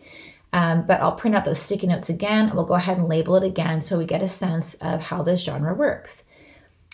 Um, 0.52 0.84
but 0.84 1.00
I'll 1.00 1.12
print 1.12 1.36
out 1.36 1.44
those 1.44 1.60
sticky 1.60 1.86
notes 1.86 2.08
again, 2.08 2.46
and 2.46 2.54
we'll 2.54 2.64
go 2.64 2.74
ahead 2.74 2.98
and 2.98 3.08
label 3.08 3.36
it 3.36 3.44
again 3.44 3.80
so 3.80 3.98
we 3.98 4.06
get 4.06 4.22
a 4.22 4.28
sense 4.28 4.74
of 4.74 5.00
how 5.00 5.22
this 5.22 5.44
genre 5.44 5.74
works. 5.74 6.24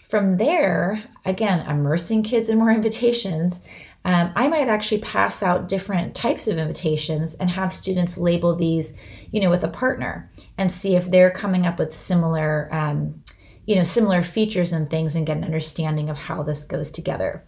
From 0.09 0.37
there, 0.37 1.03
again, 1.25 1.61
immersing 1.67 2.23
kids 2.23 2.51
in 2.51 2.59
more 2.59 2.71
invitations, 2.81 3.61
um, 4.07 4.31
I 4.37 4.47
might 4.47 4.69
actually 4.69 5.01
pass 5.01 5.43
out 5.43 5.69
different 5.69 6.15
types 6.15 6.47
of 6.47 6.59
invitations 6.59 7.35
and 7.35 7.51
have 7.51 7.75
students 7.75 8.17
label 8.17 8.55
these, 8.55 8.97
you 9.33 9.41
know, 9.41 9.51
with 9.51 9.65
a 9.65 9.69
partner 9.69 10.31
and 10.57 10.71
see 10.71 10.95
if 10.95 11.11
they're 11.11 11.33
coming 11.33 11.67
up 11.67 11.81
with 11.81 11.93
similar, 11.93 12.69
um, 12.73 13.21
you 13.65 13.75
know, 13.75 13.83
similar 13.83 14.23
features 14.23 14.73
and 14.73 14.89
things 14.89 15.17
and 15.17 15.27
get 15.27 15.39
an 15.39 15.43
understanding 15.43 16.09
of 16.09 16.17
how 16.17 16.45
this 16.45 16.65
goes 16.65 16.93
together. 16.93 17.45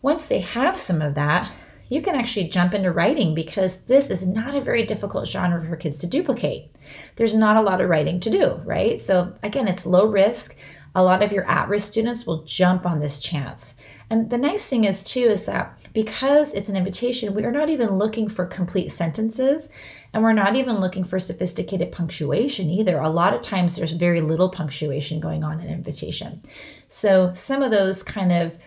Once 0.00 0.26
they 0.26 0.38
have 0.38 0.78
some 0.78 1.02
of 1.02 1.16
that, 1.16 1.50
you 1.88 2.00
can 2.00 2.14
actually 2.14 2.46
jump 2.46 2.72
into 2.72 2.92
writing 2.92 3.34
because 3.34 3.82
this 3.86 4.10
is 4.10 4.24
not 4.28 4.54
a 4.54 4.60
very 4.60 4.86
difficult 4.86 5.26
genre 5.26 5.60
for 5.60 5.74
kids 5.74 5.98
to 5.98 6.06
duplicate. 6.06 6.70
There's 7.16 7.34
not 7.34 7.56
a 7.56 7.62
lot 7.62 7.80
of 7.80 7.88
writing 7.88 8.20
to 8.20 8.30
do, 8.30 8.60
right? 8.64 9.00
So, 9.00 9.34
again, 9.42 9.66
it's 9.66 9.86
low 9.86 10.06
risk. 10.06 10.56
A 10.94 11.02
lot 11.02 11.24
of 11.24 11.32
your 11.32 11.50
at 11.50 11.68
risk 11.68 11.90
students 11.90 12.28
will 12.28 12.44
jump 12.44 12.86
on 12.86 13.00
this 13.00 13.18
chance. 13.18 13.74
And 14.10 14.28
the 14.28 14.38
nice 14.38 14.68
thing 14.68 14.84
is, 14.84 15.04
too, 15.04 15.20
is 15.20 15.46
that 15.46 15.78
because 15.92 16.52
it's 16.52 16.68
an 16.68 16.76
invitation, 16.76 17.32
we 17.32 17.44
are 17.44 17.52
not 17.52 17.70
even 17.70 17.96
looking 17.96 18.28
for 18.28 18.44
complete 18.44 18.90
sentences 18.90 19.68
and 20.12 20.22
we're 20.22 20.32
not 20.32 20.56
even 20.56 20.80
looking 20.80 21.04
for 21.04 21.20
sophisticated 21.20 21.92
punctuation 21.92 22.68
either. 22.68 22.98
A 22.98 23.08
lot 23.08 23.34
of 23.34 23.40
times 23.40 23.76
there's 23.76 23.92
very 23.92 24.20
little 24.20 24.50
punctuation 24.50 25.20
going 25.20 25.44
on 25.44 25.60
in 25.60 25.68
an 25.68 25.72
invitation. 25.72 26.42
So 26.88 27.32
some 27.34 27.62
of 27.62 27.70
those 27.70 28.02
kind 28.02 28.32
of 28.32 28.58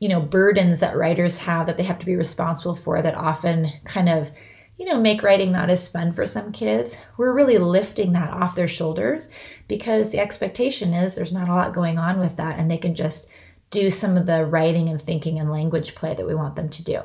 you 0.00 0.08
know 0.08 0.20
burdens 0.20 0.80
that 0.80 0.96
writers 0.96 1.38
have 1.38 1.66
that 1.66 1.76
they 1.76 1.82
have 1.82 1.98
to 1.98 2.06
be 2.06 2.16
responsible 2.16 2.74
for 2.74 3.02
that 3.02 3.14
often 3.14 3.72
kind 3.84 4.08
of 4.08 4.30
you 4.76 4.86
know 4.86 5.00
make 5.00 5.22
writing 5.22 5.50
not 5.50 5.70
as 5.70 5.88
fun 5.88 6.12
for 6.12 6.24
some 6.24 6.52
kids 6.52 6.96
we're 7.16 7.32
really 7.32 7.58
lifting 7.58 8.12
that 8.12 8.32
off 8.32 8.54
their 8.54 8.68
shoulders 8.68 9.28
because 9.66 10.10
the 10.10 10.20
expectation 10.20 10.94
is 10.94 11.16
there's 11.16 11.32
not 11.32 11.48
a 11.48 11.54
lot 11.54 11.74
going 11.74 11.98
on 11.98 12.20
with 12.20 12.36
that 12.36 12.58
and 12.58 12.70
they 12.70 12.78
can 12.78 12.94
just 12.94 13.28
do 13.70 13.90
some 13.90 14.16
of 14.16 14.26
the 14.26 14.44
writing 14.44 14.88
and 14.88 15.00
thinking 15.00 15.38
and 15.38 15.50
language 15.50 15.94
play 15.94 16.14
that 16.14 16.26
we 16.26 16.34
want 16.34 16.56
them 16.56 16.68
to 16.70 16.82
do. 16.82 17.00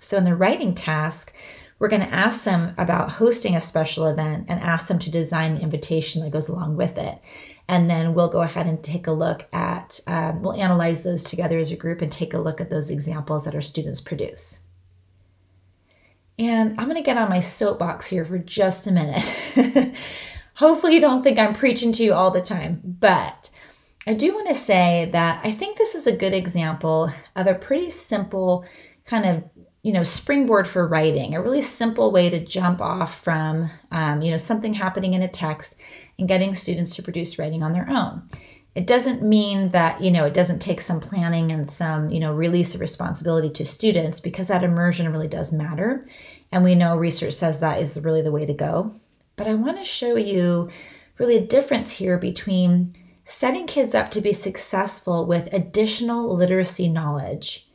So, 0.00 0.16
in 0.16 0.24
the 0.24 0.34
writing 0.34 0.74
task, 0.74 1.32
we're 1.78 1.88
going 1.88 2.02
to 2.02 2.14
ask 2.14 2.44
them 2.44 2.74
about 2.78 3.10
hosting 3.10 3.56
a 3.56 3.60
special 3.60 4.06
event 4.06 4.46
and 4.48 4.60
ask 4.60 4.86
them 4.86 4.98
to 5.00 5.10
design 5.10 5.54
the 5.54 5.60
invitation 5.60 6.22
that 6.22 6.30
goes 6.30 6.48
along 6.48 6.76
with 6.76 6.96
it. 6.96 7.18
And 7.68 7.90
then 7.90 8.14
we'll 8.14 8.28
go 8.28 8.42
ahead 8.42 8.66
and 8.66 8.82
take 8.82 9.06
a 9.06 9.12
look 9.12 9.46
at, 9.52 9.98
um, 10.06 10.42
we'll 10.42 10.54
analyze 10.54 11.02
those 11.02 11.24
together 11.24 11.58
as 11.58 11.72
a 11.72 11.76
group 11.76 12.00
and 12.00 12.10
take 12.10 12.34
a 12.34 12.38
look 12.38 12.60
at 12.60 12.70
those 12.70 12.90
examples 12.90 13.44
that 13.44 13.54
our 13.54 13.60
students 13.60 14.00
produce. 14.00 14.60
And 16.38 16.78
I'm 16.78 16.86
going 16.86 16.96
to 16.96 17.02
get 17.02 17.18
on 17.18 17.28
my 17.28 17.40
soapbox 17.40 18.06
here 18.06 18.24
for 18.24 18.38
just 18.38 18.86
a 18.86 18.92
minute. 18.92 19.22
Hopefully, 20.54 20.94
you 20.94 21.00
don't 21.00 21.22
think 21.22 21.38
I'm 21.38 21.54
preaching 21.54 21.92
to 21.94 22.04
you 22.04 22.14
all 22.14 22.30
the 22.30 22.42
time, 22.42 22.80
but 22.84 23.50
I 24.06 24.14
do 24.14 24.34
want 24.34 24.48
to 24.48 24.54
say 24.54 25.08
that 25.12 25.40
I 25.44 25.52
think 25.52 25.78
this 25.78 25.94
is 25.94 26.06
a 26.06 26.16
good 26.16 26.32
example 26.32 27.12
of 27.36 27.46
a 27.46 27.54
pretty 27.54 27.88
simple 27.88 28.64
kind 29.04 29.24
of 29.24 29.44
you 29.82 29.92
know 29.92 30.02
springboard 30.02 30.66
for 30.68 30.86
writing 30.86 31.34
a 31.34 31.42
really 31.42 31.62
simple 31.62 32.12
way 32.12 32.30
to 32.30 32.44
jump 32.44 32.80
off 32.80 33.22
from 33.22 33.68
um, 33.90 34.22
you 34.22 34.30
know 34.30 34.36
something 34.36 34.74
happening 34.74 35.14
in 35.14 35.22
a 35.22 35.28
text 35.28 35.76
and 36.18 36.28
getting 36.28 36.54
students 36.54 36.94
to 36.96 37.02
produce 37.02 37.38
writing 37.38 37.62
on 37.62 37.72
their 37.72 37.88
own. 37.88 38.22
It 38.74 38.86
doesn't 38.86 39.22
mean 39.22 39.68
that 39.70 40.00
you 40.00 40.10
know 40.10 40.24
it 40.24 40.34
doesn't 40.34 40.60
take 40.60 40.80
some 40.80 41.00
planning 41.00 41.52
and 41.52 41.70
some 41.70 42.10
you 42.10 42.20
know 42.20 42.32
release 42.32 42.74
of 42.74 42.80
responsibility 42.80 43.50
to 43.50 43.64
students 43.64 44.18
because 44.18 44.48
that 44.48 44.64
immersion 44.64 45.12
really 45.12 45.28
does 45.28 45.52
matter. 45.52 46.04
And 46.50 46.64
we 46.64 46.74
know 46.74 46.96
research 46.96 47.34
says 47.34 47.60
that 47.60 47.80
is 47.80 48.00
really 48.02 48.22
the 48.22 48.32
way 48.32 48.46
to 48.46 48.54
go. 48.54 48.94
But 49.36 49.46
i 49.46 49.54
want 49.54 49.78
to 49.78 49.84
show 49.84 50.16
you 50.16 50.70
really 51.18 51.36
a 51.36 51.46
difference 51.46 51.92
here 51.92 52.18
between 52.18 52.94
setting 53.24 53.66
kids 53.66 53.94
up 53.94 54.10
to 54.10 54.20
be 54.20 54.32
successful 54.32 55.26
with 55.26 55.52
additional 55.52 56.34
literacy 56.34 56.88
knowledge 56.88 57.68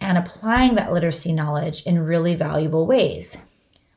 and 0.00 0.18
applying 0.18 0.74
that 0.74 0.92
literacy 0.92 1.32
knowledge 1.32 1.82
in 1.84 1.98
really 1.98 2.34
valuable 2.34 2.86
ways. 2.86 3.38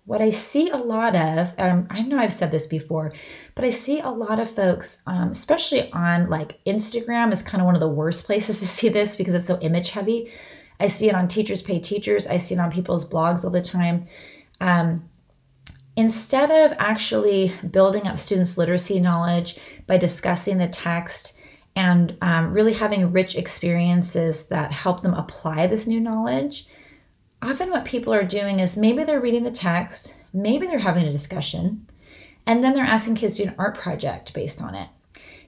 What 0.05 0.21
I 0.21 0.29
see 0.29 0.69
a 0.69 0.77
lot 0.77 1.15
of, 1.15 1.53
um, 1.58 1.88
I 1.89 2.03
know 2.03 2.19
I've 2.19 2.31
said 2.31 2.51
this 2.51 2.67
before, 2.67 3.12
but 3.55 3.65
I 3.65 3.71
see 3.71 3.99
a 3.99 4.10
lot 4.10 4.39
of 4.39 4.49
folks, 4.49 5.01
um, 5.08 5.31
especially 5.31 5.91
on 5.93 6.29
like 6.29 6.63
Instagram, 6.65 7.34
is 7.34 7.41
kind 7.41 7.60
of 7.60 7.65
one 7.65 7.75
of 7.75 7.81
the 7.81 7.88
worst 7.88 8.25
places 8.25 8.60
to 8.60 8.65
see 8.65 8.89
this 8.89 9.15
because 9.15 9.34
it's 9.34 9.47
so 9.47 9.60
image 9.62 9.89
heavy. 9.89 10.31
I 10.79 10.88
see 10.88 11.10
it 11.10 11.15
on 11.15 11.27
Teachers 11.27 11.62
Pay 11.62 11.79
Teachers, 11.79 12.27
I 12.27 12.38
see 12.38 12.53
it 12.53 12.60
on 12.60 12.71
people's 12.71 13.08
blogs 13.08 13.43
all 13.43 13.49
the 13.49 13.62
time. 13.62 14.05
Um, 14.62 15.10
instead 15.95 16.51
of 16.51 16.77
actually 16.77 17.53
building 17.71 18.08
up 18.08 18.19
students' 18.19 18.58
literacy 18.58 18.99
knowledge 18.99 19.58
by 19.88 19.97
discussing 19.97 20.58
the 20.58 20.67
text 20.67 21.39
and 21.75 22.17
um, 22.21 22.53
really 22.53 22.73
having 22.73 23.12
rich 23.12 23.36
experiences 23.36 24.45
that 24.47 24.71
help 24.71 25.01
them 25.01 25.13
apply 25.13 25.67
this 25.67 25.88
new 25.88 25.99
knowledge, 25.99 26.67
often 27.41 27.69
what 27.69 27.86
people 27.86 28.13
are 28.13 28.23
doing 28.23 28.60
is 28.60 28.77
maybe 28.77 29.03
they're 29.03 29.21
reading 29.21 29.43
the 29.43 29.51
text, 29.51 30.15
maybe 30.34 30.67
they're 30.67 30.79
having 30.79 31.05
a 31.05 31.12
discussion, 31.12 31.88
and 32.45 32.63
then 32.63 32.73
they're 32.73 32.86
asking 32.86 33.15
kids 33.15 33.36
to 33.36 33.43
do 33.43 33.49
an 33.49 33.55
art 33.58 33.77
project 33.77 34.34
based 34.34 34.62
on 34.62 34.75
it. 34.75 34.89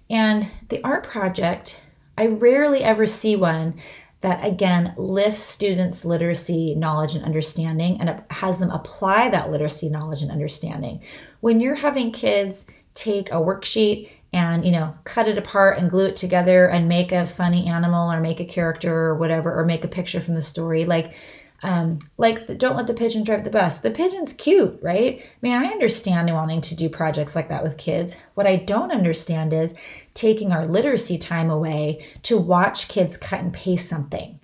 And 0.10 0.50
the 0.70 0.84
art 0.84 1.04
project, 1.04 1.82
I 2.18 2.28
rarely 2.28 2.84
ever 2.84 3.06
see 3.06 3.36
one 3.36 3.76
that 4.22 4.44
again 4.46 4.94
lifts 4.98 5.40
students' 5.40 6.04
literacy 6.04 6.76
knowledge 6.76 7.16
and 7.16 7.24
understanding 7.24 8.00
and 8.02 8.24
has 8.32 8.58
them 8.58 8.72
apply 8.72 9.30
that 9.30 9.52
literacy 9.52 9.90
knowledge 9.90 10.22
and 10.22 10.32
understanding. 10.32 11.02
When 11.42 11.60
you're 11.60 11.76
having 11.76 12.12
kids 12.12 12.66
take 12.94 13.30
a 13.30 13.36
worksheet 13.36 14.10
and 14.34 14.66
you 14.66 14.72
know 14.72 14.94
cut 15.04 15.28
it 15.28 15.38
apart 15.38 15.78
and 15.78 15.90
glue 15.90 16.06
it 16.06 16.16
together 16.16 16.68
and 16.68 16.88
make 16.88 17.12
a 17.12 17.26
funny 17.26 17.68
animal 17.68 18.12
or 18.12 18.20
make 18.20 18.40
a 18.40 18.46
character 18.46 18.94
or 18.94 19.16
whatever 19.16 19.58
or 19.58 19.66
make 19.66 19.84
a 19.84 19.88
picture 19.88 20.20
from 20.20 20.36
the 20.36 20.42
story 20.42 20.86
like 20.86 21.14
um, 21.64 22.00
like 22.18 22.58
don't 22.58 22.76
let 22.76 22.88
the 22.88 22.94
pigeon 22.94 23.24
drive 23.24 23.44
the 23.44 23.50
bus 23.50 23.80
the 23.80 23.92
pigeon's 23.92 24.34
cute 24.34 24.78
right 24.82 25.22
i 25.22 25.28
mean 25.42 25.54
i 25.54 25.66
understand 25.66 26.32
wanting 26.34 26.62
to 26.62 26.76
do 26.76 26.90
projects 26.90 27.36
like 27.36 27.50
that 27.50 27.64
with 27.64 27.78
kids 27.78 28.16
what 28.36 28.48
i 28.48 28.56
don't 28.56 28.92
understand 28.92 29.54
is 29.54 29.74
taking 30.14 30.52
our 30.52 30.68
literacy 30.68 31.18
time 31.18 31.50
away 31.50 32.06
to 32.24 32.38
watch 32.38 32.88
kids 32.88 33.18
cut 33.18 33.40
and 33.40 33.54
paste 33.54 33.90
something 33.90 34.40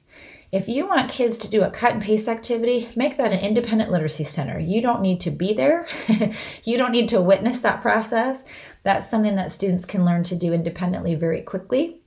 if 0.54 0.70
you 0.70 0.88
want 0.88 1.10
kids 1.10 1.40
to 1.40 1.50
do 1.50 1.64
a 1.64 1.72
cut 1.72 1.94
and 1.94 2.02
paste 2.02 2.28
activity, 2.28 2.88
make 2.96 3.18
that 3.18 3.32
an 3.32 3.40
independent 3.40 3.90
literacy 3.90 4.24
center. 4.24 4.60
You 4.60 4.84
don't 4.84 5.02
need 5.02 5.20
to 5.22 5.32
be 5.32 5.52
there. 5.52 5.88
you 6.64 6.78
don't 6.78 6.92
need 6.92 7.10
to 7.10 7.20
witness 7.20 7.62
that 7.62 7.82
process. 7.82 8.44
That's 8.84 9.10
something 9.10 9.36
that 9.38 9.52
students 9.52 9.84
can 9.84 10.06
learn 10.06 10.24
to 10.26 10.36
do 10.36 10.54
independently 10.54 11.16
very 11.16 11.42
quickly. 11.42 12.03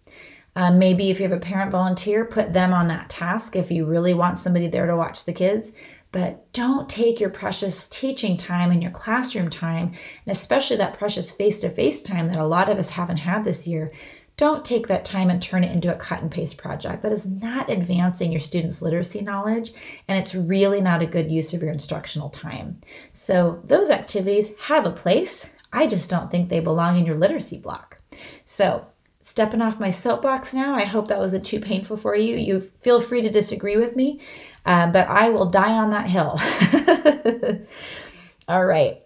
Um, 0.56 0.78
maybe 0.78 1.10
if 1.10 1.20
you 1.20 1.28
have 1.28 1.36
a 1.36 1.40
parent 1.40 1.70
volunteer, 1.70 2.24
put 2.24 2.54
them 2.54 2.72
on 2.72 2.88
that 2.88 3.10
task 3.10 3.54
if 3.54 3.70
you 3.70 3.84
really 3.84 4.14
want 4.14 4.38
somebody 4.38 4.66
there 4.66 4.86
to 4.86 4.96
watch 4.96 5.24
the 5.24 5.32
kids. 5.32 5.72
But 6.12 6.50
don't 6.54 6.88
take 6.88 7.20
your 7.20 7.28
precious 7.28 7.86
teaching 7.88 8.38
time 8.38 8.70
and 8.70 8.82
your 8.82 8.92
classroom 8.92 9.50
time, 9.50 9.88
and 9.88 10.34
especially 10.34 10.78
that 10.78 10.98
precious 10.98 11.30
face 11.30 11.60
to 11.60 11.68
face 11.68 12.00
time 12.00 12.26
that 12.28 12.38
a 12.38 12.46
lot 12.46 12.70
of 12.70 12.78
us 12.78 12.88
haven't 12.88 13.18
had 13.18 13.44
this 13.44 13.68
year. 13.68 13.92
Don't 14.38 14.64
take 14.64 14.86
that 14.86 15.04
time 15.04 15.28
and 15.28 15.42
turn 15.42 15.62
it 15.62 15.72
into 15.72 15.94
a 15.94 15.98
cut 15.98 16.22
and 16.22 16.30
paste 16.30 16.56
project. 16.56 17.02
That 17.02 17.12
is 17.12 17.26
not 17.26 17.70
advancing 17.70 18.32
your 18.32 18.40
students' 18.40 18.80
literacy 18.80 19.20
knowledge, 19.20 19.72
and 20.08 20.18
it's 20.18 20.34
really 20.34 20.80
not 20.80 21.02
a 21.02 21.06
good 21.06 21.30
use 21.30 21.52
of 21.52 21.62
your 21.62 21.72
instructional 21.72 22.30
time. 22.30 22.80
So, 23.12 23.62
those 23.64 23.90
activities 23.90 24.52
have 24.60 24.86
a 24.86 24.90
place. 24.90 25.50
I 25.72 25.86
just 25.86 26.08
don't 26.08 26.30
think 26.30 26.48
they 26.48 26.60
belong 26.60 26.98
in 26.98 27.04
your 27.04 27.16
literacy 27.16 27.58
block. 27.58 27.98
So, 28.46 28.86
stepping 29.26 29.60
off 29.60 29.80
my 29.80 29.90
soapbox 29.90 30.54
now. 30.54 30.76
I 30.76 30.84
hope 30.84 31.08
that 31.08 31.18
wasn't 31.18 31.44
too 31.44 31.58
painful 31.58 31.96
for 31.96 32.14
you. 32.14 32.36
You 32.36 32.60
feel 32.82 33.00
free 33.00 33.22
to 33.22 33.28
disagree 33.28 33.76
with 33.76 33.96
me, 33.96 34.20
uh, 34.64 34.86
but 34.92 35.08
I 35.08 35.30
will 35.30 35.50
die 35.50 35.72
on 35.72 35.90
that 35.90 36.08
hill. 36.08 36.38
All 38.48 38.64
right. 38.64 39.02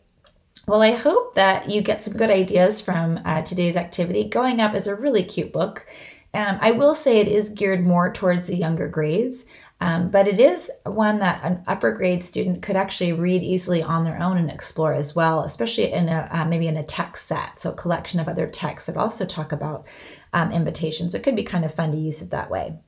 Well, 0.68 0.82
I 0.82 0.90
hope 0.92 1.34
that 1.36 1.70
you 1.70 1.80
get 1.80 2.04
some 2.04 2.18
good 2.18 2.28
ideas 2.28 2.82
from 2.82 3.18
uh, 3.24 3.40
today's 3.40 3.78
activity. 3.78 4.24
Going 4.24 4.60
Up 4.60 4.74
is 4.74 4.86
a 4.86 4.94
really 4.94 5.22
cute 5.22 5.54
book. 5.54 5.86
Um, 6.34 6.58
I 6.60 6.72
will 6.72 6.94
say 6.94 7.18
it 7.18 7.26
is 7.26 7.48
geared 7.48 7.86
more 7.86 8.12
towards 8.12 8.46
the 8.46 8.56
younger 8.56 8.88
grades. 8.88 9.46
Um, 9.82 10.10
but 10.10 10.28
it 10.28 10.38
is 10.38 10.70
one 10.84 11.20
that 11.20 11.42
an 11.42 11.62
upper 11.66 11.90
grade 11.90 12.22
student 12.22 12.62
could 12.62 12.76
actually 12.76 13.14
read 13.14 13.42
easily 13.42 13.82
on 13.82 14.04
their 14.04 14.20
own 14.20 14.36
and 14.36 14.50
explore 14.50 14.92
as 14.92 15.16
well, 15.16 15.40
especially 15.42 15.90
in 15.90 16.08
a 16.08 16.28
uh, 16.30 16.44
maybe 16.44 16.68
in 16.68 16.76
a 16.76 16.82
text 16.82 17.26
set, 17.26 17.58
so 17.58 17.70
a 17.70 17.74
collection 17.74 18.20
of 18.20 18.28
other 18.28 18.46
texts 18.46 18.86
that 18.88 18.98
also 18.98 19.24
talk 19.24 19.52
about 19.52 19.86
um, 20.34 20.52
invitations. 20.52 21.14
It 21.14 21.22
could 21.22 21.36
be 21.36 21.44
kind 21.44 21.64
of 21.64 21.74
fun 21.74 21.92
to 21.92 21.96
use 21.96 22.20
it 22.20 22.30
that 22.30 22.50
way. 22.50 22.78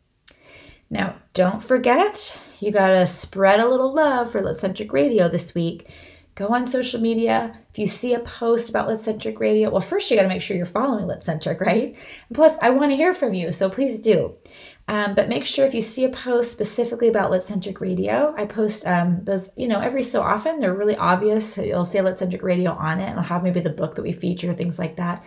Now, 0.91 1.17
don't 1.33 1.63
forget, 1.63 2.39
you 2.61 2.71
got 2.71 2.89
to 2.89 3.07
spread 3.07 3.61
a 3.61 3.69
little 3.69 3.95
love 3.95 4.31
for 4.31 4.43
Litcentric 4.43 4.93
Radio 4.93 5.27
this 5.27 5.55
week. 5.55 5.89
Go 6.35 6.49
on 6.49 6.67
social 6.67 7.01
media. 7.01 7.59
If 7.71 7.79
you 7.79 7.87
see 7.87 8.13
a 8.13 8.21
post 8.21 8.69
about 8.69 8.89
Litcentric 8.89 9.39
Radio, 9.39 9.71
well, 9.71 9.81
first 9.81 10.11
you 10.11 10.17
got 10.17 10.25
to 10.25 10.29
make 10.29 10.43
sure 10.43 10.57
you're 10.57 10.67
following 10.67 11.07
Litcentric, 11.07 11.61
right? 11.67 11.97
And 12.29 12.35
plus, 12.35 12.59
I 12.59 12.71
want 12.71 12.91
to 12.91 12.97
hear 12.97 13.15
from 13.15 13.33
you, 13.33 13.53
so 13.53 13.71
please 13.71 13.99
do. 13.99 14.35
Um, 14.89 15.15
but 15.15 15.29
make 15.29 15.45
sure 15.45 15.65
if 15.65 15.75
you 15.75 15.81
see 15.81 16.05
a 16.05 16.09
post 16.09 16.53
specifically 16.53 17.09
about 17.09 17.31
Litcentric 17.31 17.81
Radio, 17.81 18.35
I 18.37 18.47
post 18.47 18.87
um, 18.87 19.21
those, 19.23 19.57
you 19.57 19.69
know, 19.69 19.81
every 19.81 20.03
so 20.03 20.23
often. 20.23 20.59
They're 20.59 20.75
really 20.75 20.97
obvious. 20.97 21.57
You'll 21.57 21.85
say 21.85 22.01
Litcentric 22.01 22.43
Radio 22.43 22.73
on 22.73 23.01
it, 23.01 23.09
and 23.09 23.19
I'll 23.19 23.25
have 23.25 23.43
maybe 23.43 23.61
the 23.61 23.71
book 23.71 23.95
that 23.95 24.03
we 24.03 24.13
feature, 24.13 24.53
things 24.53 24.79
like 24.79 24.97
that. 24.97 25.25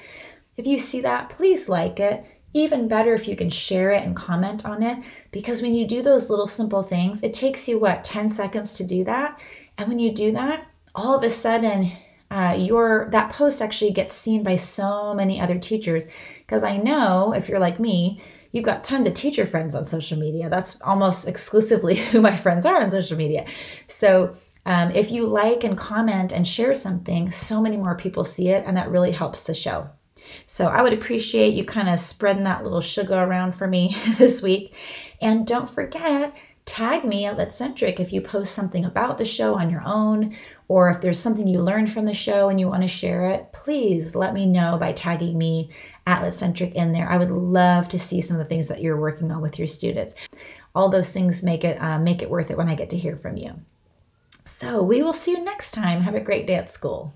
If 0.58 0.68
you 0.68 0.78
see 0.78 1.02
that, 1.02 1.30
please 1.30 1.70
like 1.70 2.00
it. 2.00 2.26
Even 2.54 2.88
better 2.88 3.14
if 3.14 3.28
you 3.28 3.36
can 3.36 3.50
share 3.50 3.92
it 3.92 4.04
and 4.04 4.16
comment 4.16 4.66
on 4.66 4.82
it, 4.84 5.04
because 5.32 5.62
when 5.62 5.76
you 5.76 5.88
do 5.88 6.02
those 6.02 6.30
little 6.30 6.48
simple 6.48 6.84
things, 6.84 7.24
it 7.24 7.34
takes 7.34 7.68
you 7.68 7.80
what 7.80 8.04
10 8.04 8.30
seconds 8.30 8.76
to 8.76 8.86
do 8.86 9.04
that, 9.04 9.40
and 9.78 9.90
when 9.90 10.00
you 10.00 10.14
do 10.14 10.32
that, 10.32 10.66
all 10.94 11.16
of 11.16 11.24
a 11.24 11.30
sudden 11.30 11.92
uh, 12.32 12.56
your 12.58 13.08
that 13.12 13.32
post 13.32 13.62
actually 13.62 13.92
gets 13.92 14.16
seen 14.16 14.44
by 14.44 14.56
so 14.56 15.14
many 15.14 15.40
other 15.40 15.60
teachers 15.60 16.08
because 16.40 16.64
i 16.64 16.76
know 16.76 17.34
if 17.34 17.48
you're 17.48 17.60
like 17.60 17.80
me 17.80 18.20
you've 18.56 18.64
got 18.64 18.86
tons 18.86 19.06
of 19.06 19.14
teacher 19.14 19.46
friends 19.46 19.76
on 19.76 19.84
social 19.84 20.18
media. 20.18 20.50
That's 20.50 20.80
almost 20.82 21.28
exclusively 21.28 21.96
who 22.12 22.22
my 22.22 22.38
friends 22.38 22.66
are 22.66 22.82
on 22.82 22.90
social 22.90 23.18
media. 23.18 23.46
So 23.88 24.34
um, 24.66 24.92
if 24.92 25.12
you 25.12 25.28
like 25.28 25.66
and 25.66 25.78
comment 25.78 26.32
and 26.32 26.48
share 26.48 26.74
something, 26.74 27.32
so 27.32 27.62
many 27.62 27.76
more 27.76 27.96
people 27.96 28.24
see 28.24 28.48
it, 28.48 28.64
and 28.66 28.78
that 28.78 28.90
really 28.90 29.12
helps 29.12 29.44
the 29.44 29.54
show. 29.54 29.90
So 30.46 30.68
I 30.68 30.82
would 30.82 30.94
appreciate 30.94 31.54
you 31.54 31.66
kind 31.66 31.90
of 31.90 32.00
spreading 32.00 32.46
that 32.46 32.64
little 32.64 32.82
sugar 32.82 33.16
around 33.16 33.56
for 33.56 33.68
me 33.68 33.96
this 34.18 34.42
week. 34.42 34.74
And 35.22 35.46
don't 35.46 35.70
forget, 35.70 36.34
tag 36.66 37.06
me 37.06 37.26
at 37.26 37.38
Litcentric 37.38 38.00
if 38.00 38.12
you 38.12 38.22
post 38.22 38.56
something 38.56 38.86
about 38.86 39.18
the 39.18 39.26
show 39.26 39.56
on 39.56 39.70
your 39.70 39.84
own, 39.86 40.36
or 40.68 40.90
if 40.90 41.00
there's 41.00 41.20
something 41.20 41.48
you 41.48 41.62
learned 41.62 41.92
from 41.92 42.06
the 42.06 42.14
show 42.14 42.50
and 42.50 42.60
you 42.60 42.68
want 42.68 42.82
to 42.82 42.88
share 42.88 43.30
it, 43.30 43.52
please 43.54 44.16
let 44.16 44.34
me 44.34 44.46
know 44.46 44.78
by 44.78 44.92
tagging 44.92 45.38
me 45.38 45.70
at 46.08 46.24
Litcentric 46.24 46.74
in 46.74 46.92
there. 46.92 47.10
I 47.10 47.18
would 47.18 47.32
love 47.32 47.88
to 47.90 48.00
see 48.00 48.20
some 48.22 48.38
of 48.38 48.44
the 48.44 48.50
things 48.50 48.68
that 48.68 48.82
you're 48.82 49.00
working 49.00 49.32
on 49.32 49.42
with 49.42 49.60
your 49.60 49.68
students. 49.68 50.16
All 50.74 50.90
those 50.90 51.12
things 51.12 51.44
make 51.44 51.64
it 51.64 51.82
uh, 51.82 52.00
make 52.00 52.22
it 52.22 52.30
worth 52.30 52.52
it 52.52 52.58
when 52.58 52.68
I 52.68 52.76
get 52.76 52.90
to 52.90 52.98
hear 52.98 53.16
from 53.16 53.38
you. 53.38 53.60
So 54.44 54.84
we 54.84 55.02
will 55.02 55.14
see 55.14 55.32
you 55.32 55.44
next 55.44 55.72
time. 55.72 56.02
Have 56.02 56.16
a 56.16 56.20
great 56.20 56.48
day 56.48 56.56
at 56.56 56.72
school. 56.72 57.14